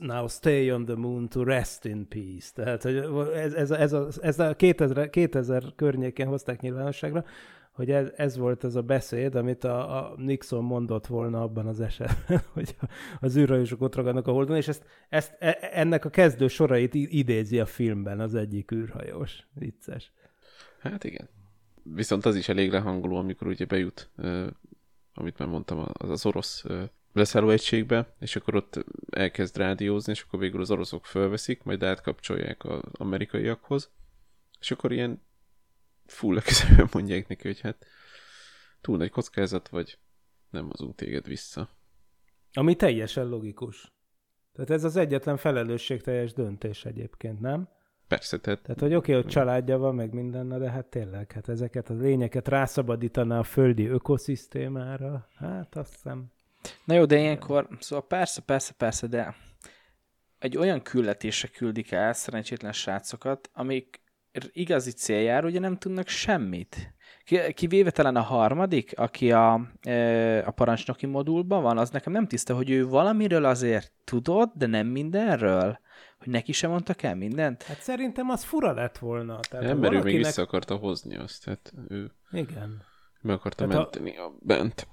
[0.01, 2.49] now stay on the moon to rest in peace.
[2.53, 2.95] Tehát hogy
[3.34, 7.26] ez, ez, ez, a, ez a 2000, 2000 környékén hozták nyilvánosságra,
[7.76, 11.80] hogy ez, ez volt az a beszéd, amit a, a Nixon mondott volna abban az
[11.80, 12.76] esetben, hogy
[13.20, 17.59] az űrhajósok ott ragadnak a holdon, és ezt, ezt, e- ennek a kezdő sorait idézi
[17.59, 19.47] a filmben az egyik űrhajós.
[19.53, 20.11] Vicces.
[20.80, 21.30] Hát igen.
[21.84, 24.47] Viszont az is elég lehangoló, amikor ugye bejut, ö,
[25.13, 26.84] amit már mondtam, az, az orosz ö,
[27.16, 32.66] leszálló egységbe, és akkor ott elkezd rádiózni, és akkor végül az oroszok fölveszik, majd átkapcsolják
[32.66, 33.91] az amerikaiakhoz,
[34.59, 35.22] és akkor ilyen
[36.05, 37.86] full legközelebben mondják neki, hogy hát
[38.82, 39.99] túl nagy kockázat vagy,
[40.49, 41.70] nem hozunk téged vissza.
[42.53, 43.93] Ami teljesen logikus.
[44.53, 47.70] Tehát ez az egyetlen felelősségteljes döntés egyébként, nem?
[48.07, 51.49] Persze, tehát Tehát, hogy oké, okay, hogy családja van, meg minden, de hát tényleg, hát
[51.49, 56.34] ezeket a lényeket rászabadítaná a földi ökoszisztémára, hát azt hiszem.
[56.86, 59.36] Na jó, de ilyenkor, szóval persze, persze, persze, de
[60.39, 64.01] egy olyan küldetésre küldik el szerencsétlen srácokat, amik
[64.51, 66.93] igazi céljára ugye nem tudnak semmit.
[67.24, 72.28] Ki- Kivéve talán a harmadik, aki a, ö, a parancsnoki modulban van, az nekem nem
[72.28, 75.80] tiszta, hogy ő valamiről azért tudott, de nem mindenről.
[76.18, 77.63] Hogy neki sem mondtak el mindent.
[77.63, 79.39] Hát szerintem az fura lett volna.
[79.39, 82.84] Tehát, ember ő még valakinek- vissza akarta hozni azt, tehát ő Igen.
[83.22, 84.32] meg akarta Tehát a- menteni a...
[84.39, 84.88] bent.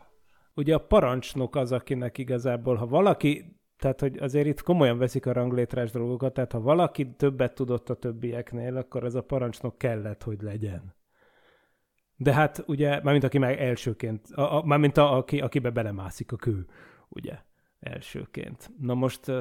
[0.55, 5.33] Ugye a parancsnok az, akinek igazából, ha valaki, tehát hogy azért itt komolyan veszik a
[5.33, 10.43] ranglétrás dolgokat, tehát ha valaki többet tudott a többieknél, akkor ez a parancsnok kellett, hogy
[10.43, 10.95] legyen.
[12.17, 16.37] De hát ugye, mármint aki már elsőként, a, a, mármint a, aki, akibe belemászik a
[16.37, 16.67] kő,
[17.09, 17.39] ugye,
[17.81, 18.71] elsőként.
[18.79, 19.33] Na most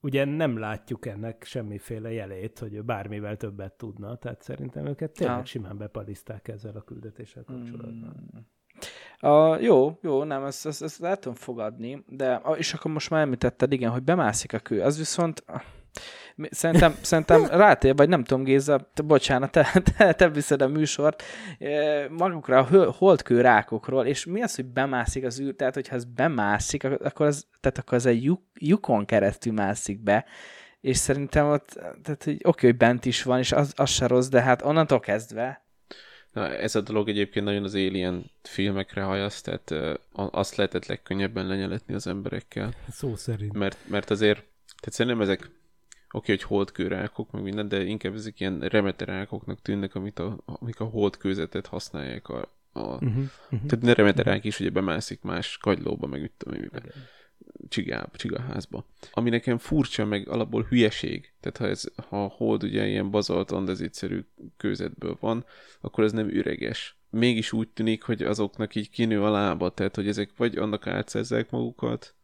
[0.00, 5.46] ugye nem látjuk ennek semmiféle jelét, hogy ő bármivel többet tudna, tehát szerintem őket tényleg
[5.46, 8.46] simán bepaliszták ezzel a küldetéssel kapcsolatban.
[9.18, 13.20] A, jó, jó, nem, ezt, ezt, ezt el tudom fogadni, de és akkor most már
[13.20, 15.44] említetted, igen, hogy bemászik a kő, az viszont
[16.50, 21.22] szerintem, szerintem rátér, vagy nem tudom, Géza, te, bocsánat, te, te, te viszed a műsort,
[21.58, 26.04] eh, magukra a holdkő rákokról, és mi az, hogy bemászik az űr, tehát hogyha ez
[26.04, 30.24] bemászik, ak- akkor az, tehát akkor az egy lyuk, lyukon keresztül mászik be,
[30.80, 31.68] és szerintem ott,
[32.02, 35.00] tehát hogy oké, hogy bent is van, és az, az se rossz, de hát onnantól
[35.00, 35.63] kezdve,
[36.34, 41.46] Na, ez a dolog egyébként nagyon az Alien filmekre hajasz, tehát a- azt lehetett legkönnyebben
[41.46, 42.74] lenyeletni az emberekkel.
[42.90, 43.52] Szó szerint.
[43.52, 44.38] Mert, mert azért,
[44.80, 45.50] tehát szerintem ezek
[46.10, 50.84] oké, hogy holdkőrákok, meg minden, de inkább ezek ilyen remeterákoknak tűnnek, amit a, amik a
[50.84, 53.68] holdkőzetet használják a, a Uh-huh, uh-huh.
[53.68, 56.82] tehát ne remeterák is ugye bemászik más kagylóba, meg mit tudom miben.
[57.68, 58.86] Csigába, csigaházba.
[59.12, 61.32] Ami nekem furcsa, meg alapból hülyeség.
[61.40, 64.24] Tehát ha, ez, ha a hold ugye ilyen bazalt andezitszerű
[64.56, 65.44] kőzetből van,
[65.80, 66.98] akkor ez nem üreges.
[67.10, 71.50] Mégis úgy tűnik, hogy azoknak így kinő a lába, tehát hogy ezek vagy annak átszerzek
[71.50, 72.14] magukat,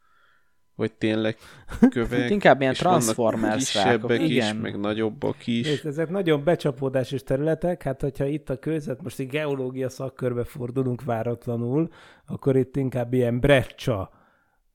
[0.75, 1.37] vagy tényleg
[1.95, 2.21] kövek.
[2.21, 4.57] Hát inkább ilyen Transformers kisebbek rákok, is, igen.
[4.57, 5.69] meg nagyobbak is.
[5.69, 11.05] És ezek nagyon becsapódásos területek, hát hogyha itt a között, most egy geológia szakkörbe fordulunk
[11.05, 11.89] váratlanul,
[12.27, 14.20] akkor itt inkább ilyen breccia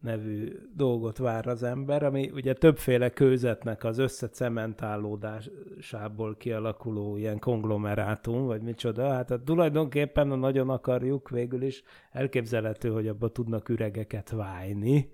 [0.05, 8.61] nevű dolgot vár az ember, ami ugye többféle kőzetnek az összecementálódásából kialakuló ilyen konglomerátum, vagy
[8.61, 9.09] micsoda.
[9.09, 15.11] Hát, hát tulajdonképpen, ha nagyon akarjuk, végül is elképzelhető, hogy abba tudnak üregeket vájni.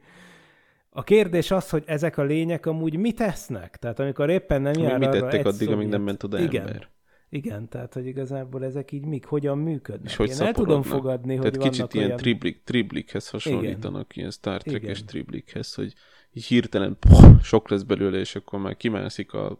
[0.89, 3.77] A kérdés az, hogy ezek a lények amúgy mit tesznek?
[3.77, 6.67] Tehát amikor éppen nem jár mit tettek addig, amíg nem ment oda Igen.
[6.67, 6.89] ember.
[7.33, 10.09] Igen, tehát hogy igazából ezek így mik, hogyan működnek.
[10.09, 12.17] És hogy Én el tudom fogadni, Tehát hogy kicsit vannak ilyen olyan...
[12.17, 15.05] triblik, triblikhez hasonlítanak, ilyen Star Trek-es Igen.
[15.05, 15.93] triblikhez, hogy
[16.33, 19.59] így hirtelen poh, sok lesz belőle, és akkor már kimászik a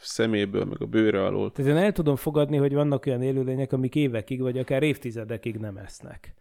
[0.00, 1.52] szeméből, meg a bőre alól.
[1.52, 5.76] Tehát én el tudom fogadni, hogy vannak olyan élőlények, amik évekig, vagy akár évtizedekig nem
[5.76, 6.34] esznek.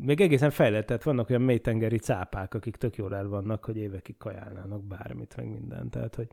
[0.00, 4.16] Még egészen fejlett, tehát vannak olyan mélytengeri cápák, akik tök jól el vannak, hogy évekig
[4.16, 5.90] kajálnának bármit, meg mindent.
[5.90, 6.28] Tehát, hogy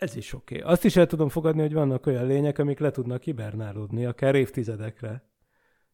[0.00, 0.58] ez is oké.
[0.58, 0.72] Okay.
[0.72, 5.28] Azt is el tudom fogadni, hogy vannak olyan lények, amik le tudnak hibernálódni, akár évtizedekre.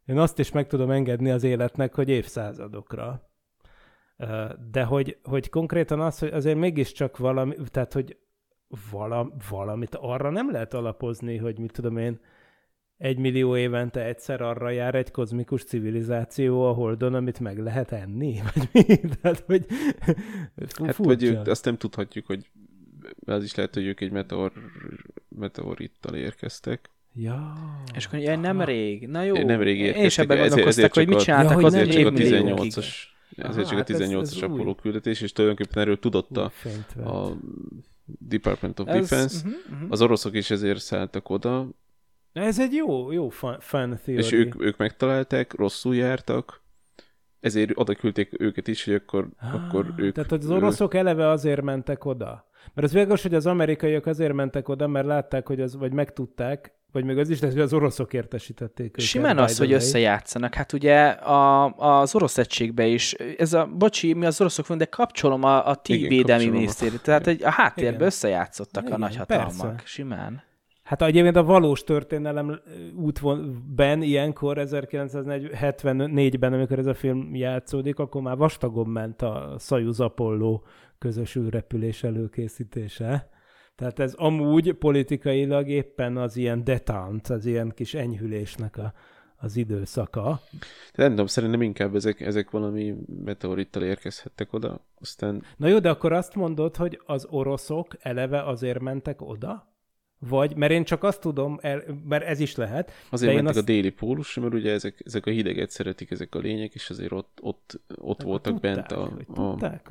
[0.05, 3.31] Én azt is meg tudom engedni az életnek, hogy évszázadokra.
[4.71, 8.17] De hogy, hogy konkrétan az, hogy azért mégiscsak valami, tehát hogy
[8.91, 12.21] vala, valamit arra nem lehet alapozni, hogy mit tudom én,
[12.97, 18.41] egy millió évente egyszer arra jár egy kozmikus civilizáció a Holdon, amit meg lehet enni?
[18.55, 19.01] Vagy mi?
[19.23, 19.67] Tehát, hogy
[20.85, 22.51] Hát vagy azt nem tudhatjuk, hogy
[23.27, 24.53] az is lehet, hogy ők egy meteor,
[25.29, 26.91] meteorittal érkeztek.
[27.15, 27.53] Ja.
[27.95, 29.07] És akkor jaj, nem rég.
[29.09, 29.35] Na jó.
[29.43, 32.07] Nem rég Én is érkeztek, ebben gondolkoztak, ezért hogy mit csináltak Ja, az Ezért csak
[32.07, 32.73] a évmilliókig.
[32.73, 32.87] 18-as
[33.39, 36.53] Aha, ezért csak a hát ez- 18-as ez Apollo küldetés, és tulajdonképpen erről tudott a,
[37.05, 37.37] a
[38.05, 39.49] Department of Ez- Defense.
[39.49, 39.93] mhm, mhm.
[39.93, 41.69] Az oroszok is ezért szálltak oda,
[42.33, 44.23] Ez egy jó, jó fun, fun theory.
[44.23, 46.63] és ők, ők megtalálták, rosszul jártak,
[47.41, 50.15] ezért oda küldték őket is, hogy akkor, akkor ők...
[50.15, 52.46] Tehát az oroszok eleve azért mentek oda.
[52.75, 56.75] Mert az világos, hogy az amerikaiak azért mentek oda, mert látták, hogy az, vagy megtudták,
[56.93, 59.05] vagy még az is hogy az oroszok értesítették őket.
[59.05, 60.55] Simán az, hogy összejátszanak.
[60.55, 64.85] Hát ugye a, az orosz egységbe is, ez a, bocsi, mi az oroszok van, de
[64.85, 66.55] kapcsolom a, a ti Igen, védelmi kapcsolom.
[66.55, 66.99] minisztérium.
[67.03, 68.07] Tehát egy, a háttérbe Igen.
[68.07, 69.47] összejátszottak a Igen, nagyhatalmak.
[69.47, 69.83] persze.
[69.85, 70.43] Simán.
[70.83, 72.61] Hát egyébként a valós történelem
[72.95, 80.61] útvonben ilyenkor 1974-ben, amikor ez a film játszódik, akkor már vastagon ment a Szajuz Apollo
[80.99, 83.31] közös űrrepülés előkészítése.
[83.75, 88.93] Tehát ez amúgy politikailag éppen az ilyen detant, az ilyen kis enyhülésnek a,
[89.37, 90.41] az időszaka.
[90.95, 92.95] De nem tudom, szerintem inkább ezek, ezek valami
[93.25, 98.81] meteorittal érkezhettek oda, aztán Na jó, de akkor azt mondod, hogy az oroszok eleve azért
[98.81, 99.75] mentek oda?
[100.19, 102.93] Vagy, mert én csak azt tudom, el, mert ez is lehet.
[103.11, 103.59] azért mentek azt...
[103.59, 107.13] a déli pólusra, mert ugye ezek, ezek a hideget szeretik ezek a lények, és azért
[107.13, 109.91] ott, ott, ott voltak tudták, bent a, hogy a, tudták?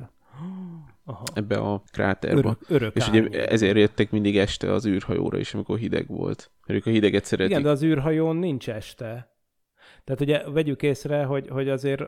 [1.04, 1.22] Aha.
[1.34, 2.38] ebbe a kráterbe.
[2.38, 3.50] Örök, örök És ugye árnyék.
[3.50, 6.50] ezért jöttek mindig este az űrhajóra is, amikor hideg volt.
[6.66, 7.50] Mert ők a hideget szeretik.
[7.50, 9.34] Igen, de az űrhajón nincs este.
[10.04, 12.02] Tehát ugye vegyük észre, hogy, hogy azért,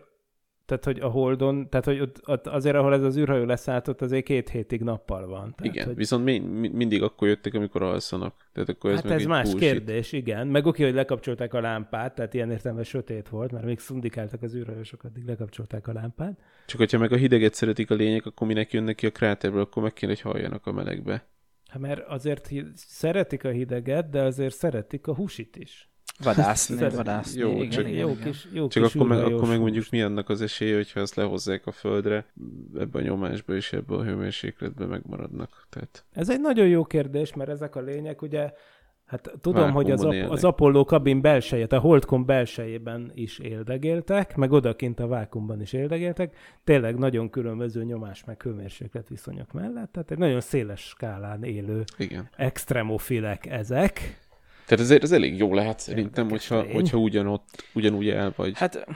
[0.68, 4.02] tehát hogy a Holdon, tehát hogy ott, ott azért, ahol ez az űrhajó leszállt, ott
[4.02, 5.54] azért két hétig nappal van.
[5.54, 8.34] Tehát, Igen, hogy, viszont mi, mi, mindig akkor jöttek, amikor alszanak.
[8.52, 9.70] Tehát akkor ez hát ez más bullshit.
[9.70, 10.46] kérdés, igen.
[10.46, 14.54] Meg oké, hogy lekapcsolták a lámpát, tehát ilyen értelemben sötét volt, mert még szundikáltak az
[14.54, 16.40] űrhajósok, addig lekapcsolták a lámpát.
[16.66, 19.82] Csak hogyha meg a hideget szeretik a lények, akkor minek jönnek ki a kráterből, akkor
[19.82, 21.26] meg kéne, hogy halljanak a melegbe.
[21.68, 25.90] Hát mert azért szeretik a hideget, de azért szeretik a húsit is.
[26.22, 27.40] Vadászni, vadászni.
[27.40, 28.22] Jó, igen, csak- igen, jó igen.
[28.22, 31.14] kis, jó Csak kis akkor meg, akkor meg mondjuk mi annak az esélye, hogyha ezt
[31.14, 32.26] lehozzák a földre,
[32.78, 35.66] ebbe a nyomásba és ebbe a hőmérsékletbe megmaradnak.
[35.70, 38.52] Tehát Ez egy nagyon jó kérdés, mert ezek a lények ugye,
[39.06, 40.30] hát tudom, hogy az, élnek.
[40.30, 46.36] az Apollo kabin belseje, a Holdcom belsejében is éldegéltek, meg odakint a vákumban is éldegéltek,
[46.64, 52.28] tényleg nagyon különböző nyomás meg hőmérséklet viszonyok mellett, tehát egy nagyon széles skálán élő igen.
[52.36, 54.26] extremofilek ezek.
[54.68, 56.72] Tehát ezért ez elég jó lehet szerintem, hogyha, lény.
[56.72, 58.58] hogyha ugyanott, ugyanúgy el vagy.
[58.58, 58.86] Hát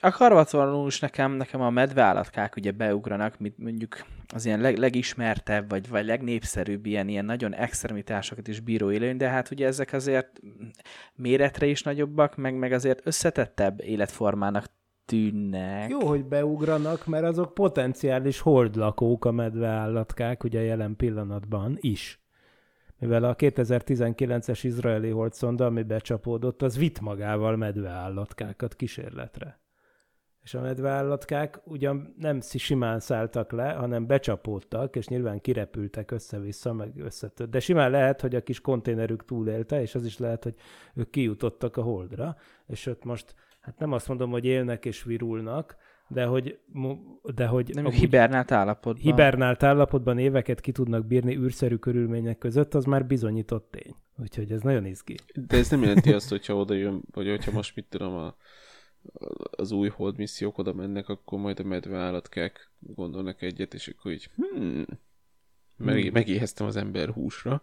[0.00, 4.04] akarvatlanul is nekem, nekem a medveállatkák ugye beugranak, mint mondjuk
[4.34, 9.28] az ilyen leg, legismertebb, vagy, vagy legnépszerűbb ilyen, ilyen nagyon extremitásokat is bíró élőny, de
[9.28, 10.40] hát ugye ezek azért
[11.14, 14.66] méretre is nagyobbak, meg, meg azért összetettebb életformának
[15.06, 15.90] tűnnek.
[15.90, 22.23] Jó, hogy beugranak, mert azok potenciális holdlakók a medveállatkák, ugye jelen pillanatban is.
[22.98, 29.62] Mivel a 2019-es izraeli holdszonda, ami becsapódott, az vitt magával medveállatkákat kísérletre.
[30.42, 36.92] és a medveállatkák ugyan nem simán szálltak le, hanem becsapódtak, és nyilván kirepültek össze-vissza, meg
[36.96, 37.50] összetört.
[37.50, 40.54] De simán lehet, hogy a kis konténerük túlélte, és az is lehet, hogy
[40.94, 42.36] ők kijutottak a holdra,
[42.66, 45.76] és ott most, hát nem azt mondom, hogy élnek és virulnak,
[46.14, 46.58] de hogy,
[47.34, 49.02] de hogy nem hibernált állapotban.
[49.02, 53.94] Hibernált állapotban éveket ki tudnak bírni űrszerű körülmények között, az már bizonyított tény.
[54.16, 55.16] Úgyhogy ez nagyon izgi.
[55.34, 58.36] De ez nem jelenti azt, hogyha oda jön, vagy hogyha most mit tudom, a,
[59.50, 64.12] az új hold missziók oda mennek, akkor majd a medve állatkák gondolnak egyet, és akkor
[64.12, 64.84] így, hmm,
[65.76, 66.12] meg, hmm.
[66.12, 67.62] megéheztem az ember húsra,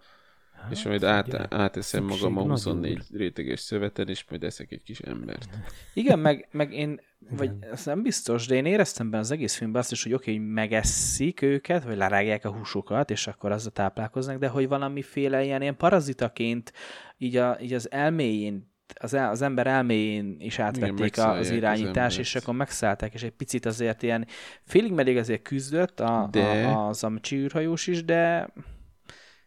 [0.62, 3.20] Hát, és majd át, áteszem magam a 24 úr.
[3.20, 5.49] réteges szöveten, és majd eszek egy kis embert.
[5.93, 9.82] Igen, meg, meg én, vagy ez nem biztos, de én éreztem benne az egész filmben
[9.82, 13.72] azt is, hogy oké, okay, hogy megesszik őket, vagy lerágják a húsukat, és akkor azzal
[13.72, 16.74] táplálkoznak, de hogy valamiféle ilyen, ilyen parazitaként
[17.18, 22.14] így, a, így az elméjén az, el, az ember elméjén is átvették Igen, az irányítás,
[22.14, 24.28] az és akkor megszállták, és egy picit azért ilyen
[24.64, 26.66] félig meddig azért küzdött a, de...
[26.66, 28.49] a, az amcsi űrhajós is, de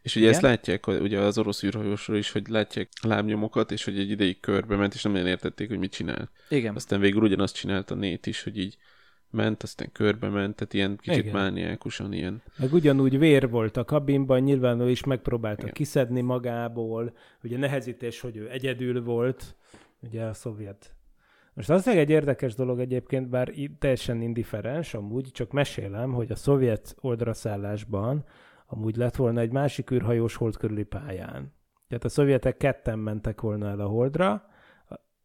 [0.05, 0.35] és ugye Igen?
[0.35, 4.41] ezt látják, ugye az orosz űrhajósról is, hogy látják a lábnyomokat, és hogy egy ideig
[4.41, 6.31] körbe ment, és nem nagyon értették, hogy mit csinál.
[6.49, 6.75] Igen.
[6.75, 8.77] Aztán végül ugyanazt csinált a nét is, hogy így
[9.31, 11.33] ment, aztán körbe ment, tehát ilyen kicsit Igen.
[11.33, 12.43] mániákusan ilyen.
[12.59, 15.75] Meg ugyanúgy vér volt a kabinban, nyilván ő is megpróbálta Igen.
[15.75, 19.57] kiszedni magából, ugye nehezítés, hogy ő egyedül volt,
[20.01, 20.95] ugye a szovjet.
[21.55, 26.97] Most az egy érdekes dolog egyébként, bár teljesen indiferens amúgy, csak mesélem, hogy a szovjet
[27.01, 28.25] oldraszállásban
[28.75, 31.53] amúgy lett volna egy másik űrhajós hold körüli pályán.
[31.89, 34.49] Tehát a szovjetek ketten mentek volna el a holdra,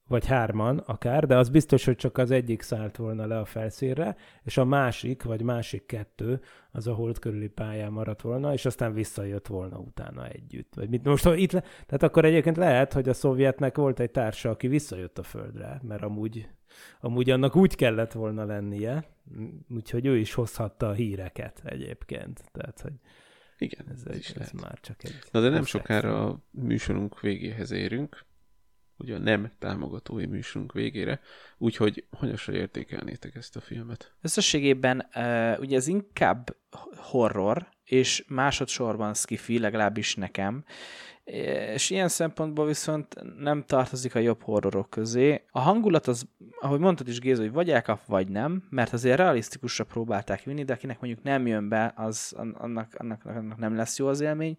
[0.07, 4.15] vagy hárman akár, de az biztos, hogy csak az egyik szállt volna le a felszínre,
[4.43, 6.41] és a másik, vagy másik kettő,
[6.71, 10.75] az a hold körüli pályán maradt volna, és aztán visszajött volna utána együtt.
[10.75, 11.61] Vagy mit most itt le...
[11.61, 16.03] Tehát akkor egyébként lehet, hogy a szovjetnek volt egy társa, aki visszajött a földre, mert
[16.03, 16.49] amúgy,
[16.99, 19.03] amúgy annak úgy kellett volna lennie,
[19.69, 22.41] úgyhogy ő is hozhatta a híreket egyébként.
[22.51, 22.93] Tehát, hogy
[23.59, 24.53] igen, ez, ez is ez lehet.
[24.53, 25.19] már csak egy...
[25.31, 28.25] Na de nem sokára a műsorunk végéhez érünk,
[28.97, 31.21] ugye a nem támogatói műsorunk végére,
[31.57, 34.13] úgyhogy hanyasra értékelnétek ezt a filmet?
[34.21, 36.55] Összességében uh, ugye ez inkább
[36.95, 40.63] horror, és másodszorban skifi, legalábbis nekem,
[41.73, 45.43] és ilyen szempontból viszont nem tartozik a jobb horrorok közé.
[45.51, 46.27] A hangulat az,
[46.59, 50.73] ahogy mondtad is Géza, hogy vagy elkap, vagy nem, mert azért realisztikusra próbálták vinni, de
[50.73, 54.57] akinek mondjuk nem jön be, az annak, annak, annak nem lesz jó az élmény.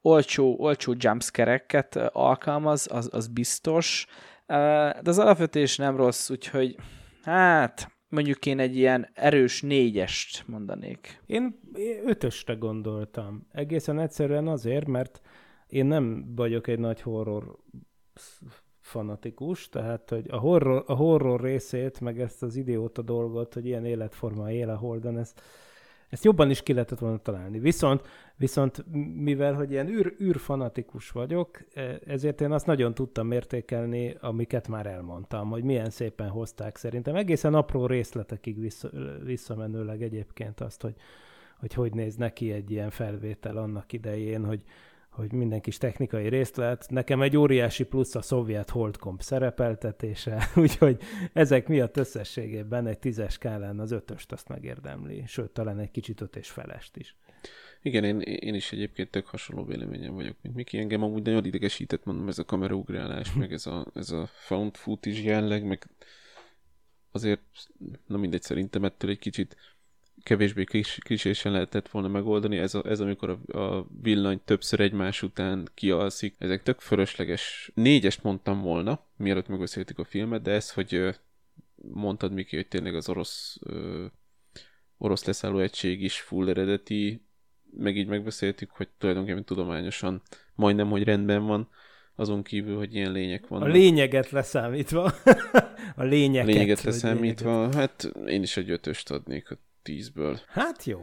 [0.00, 4.06] Olcsó, olcsó jumpscare-eket alkalmaz, az, az biztos,
[4.46, 6.76] de az alapvetés nem rossz, úgyhogy
[7.22, 11.20] hát mondjuk én egy ilyen erős négyest mondanék.
[11.26, 11.60] Én
[12.04, 13.46] ötösre gondoltam.
[13.52, 15.20] Egészen egyszerűen azért, mert
[15.74, 17.56] én nem vagyok egy nagy horror
[18.80, 23.84] fanatikus, tehát hogy a horror, a horror részét, meg ezt az idióta dolgot, hogy ilyen
[23.84, 25.40] életforma él a Holden, ezt,
[26.08, 27.58] ezt jobban is ki lehetett volna találni.
[27.58, 28.02] Viszont,
[28.36, 34.68] viszont mivel, hogy ilyen űr, űrfanatikus vagyok, e, ezért én azt nagyon tudtam értékelni, amiket
[34.68, 37.14] már elmondtam, hogy milyen szépen hozták szerintem.
[37.14, 38.90] Egészen apró részletekig vissza,
[39.24, 40.94] visszamenőleg egyébként azt, hogy,
[41.58, 44.64] hogy hogy néz neki egy ilyen felvétel annak idején, hogy,
[45.14, 46.86] hogy minden kis technikai részlet.
[46.90, 51.00] Nekem egy óriási plusz a szovjet holdkomp szerepeltetése, úgyhogy
[51.32, 56.36] ezek miatt összességében egy tízes skálán az ötöst azt megérdemli, sőt, talán egy kicsit öt
[56.36, 57.16] és felest is.
[57.82, 60.78] Igen, én, én is egyébként tök hasonló véleményem vagyok, mint Miki.
[60.78, 65.20] Engem amúgy nagyon idegesített, mondom, ez a kameraugrálás, meg ez a, ez a found footage
[65.20, 65.88] jelleg, meg
[67.10, 67.40] azért,
[68.06, 69.56] na mindegy, szerintem ettől egy kicsit
[70.24, 72.56] kevésbé kis, kisésen lehetett volna megoldani.
[72.56, 76.34] Ez, a, ez amikor a, a villany többször egymás után kialszik.
[76.38, 77.70] Ezek tök fölösleges.
[77.74, 81.14] Négyest mondtam volna, mielőtt megbeszéltük a filmet, de ez, hogy
[81.92, 84.04] mondtad, Miki, hogy tényleg az orosz ö,
[84.98, 87.22] orosz leszálló egység is full eredeti,
[87.76, 90.22] meg így megbeszéltük, hogy tulajdonképpen tudományosan
[90.54, 91.68] majdnem, hogy rendben van,
[92.16, 93.68] azon kívül, hogy ilyen lények vannak.
[93.68, 95.12] A lényeget leszámítva.
[95.96, 96.46] a lényeket.
[96.46, 97.74] Lényeget leszámítva, lényeget.
[97.74, 99.48] hát én is egy ötöst adnék
[99.84, 100.40] tízből.
[100.46, 101.00] Hát jó.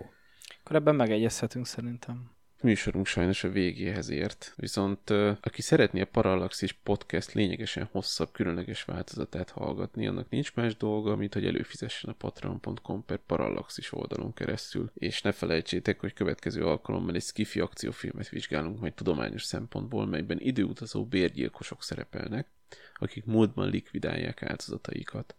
[0.63, 2.31] Akkor ebben megegyezhetünk szerintem.
[2.61, 5.09] Műsorunk sajnos a végéhez ért, viszont
[5.41, 11.33] aki szeretné a Parallaxis podcast lényegesen hosszabb, különleges változatát hallgatni, annak nincs más dolga, mint
[11.33, 17.21] hogy előfizessen a patreon.com per Parallaxis oldalon keresztül, és ne felejtsétek, hogy következő alkalommal egy
[17.21, 22.47] skifi akciófilmet vizsgálunk majd tudományos szempontból, melyben időutazó bérgyilkosok szerepelnek,
[22.95, 25.35] akik múltban likvidálják áldozataikat.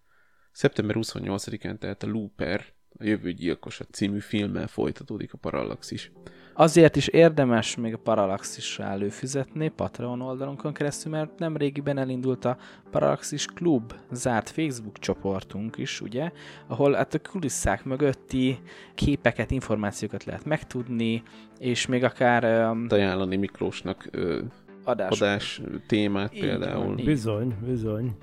[0.52, 2.64] Szeptember 28-án tehát a Looper
[2.98, 6.10] A Jövő gyilkosa című filmmel folytatódik a Parallaxis.
[6.54, 12.56] Azért is érdemes még a Parallaxisra előfizetni Patreon oldalunkon keresztül, mert nem régiben elindult a
[12.90, 16.30] Parallaxis Klub zárt Facebook csoportunk is, ugye,
[16.66, 18.58] ahol hát a kulisszák mögötti
[18.94, 21.22] képeket, információkat lehet megtudni,
[21.58, 24.40] és még akár um, Ajánlani Miklósnak ö,
[24.84, 25.20] adás.
[25.20, 26.84] adás témát Így például.
[26.84, 27.04] van, így.
[27.04, 28.16] Bizony, bizony.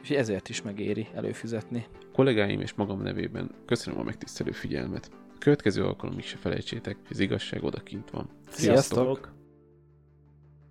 [0.00, 1.86] Úgyhogy ezért is megéri előfizetni.
[2.18, 5.10] Kollégáim és magam nevében köszönöm a megtisztelő figyelmet.
[5.12, 8.30] A következő alkalomig se felejtsétek, hogy az igazság odakint van.
[8.48, 9.37] Sziasztok!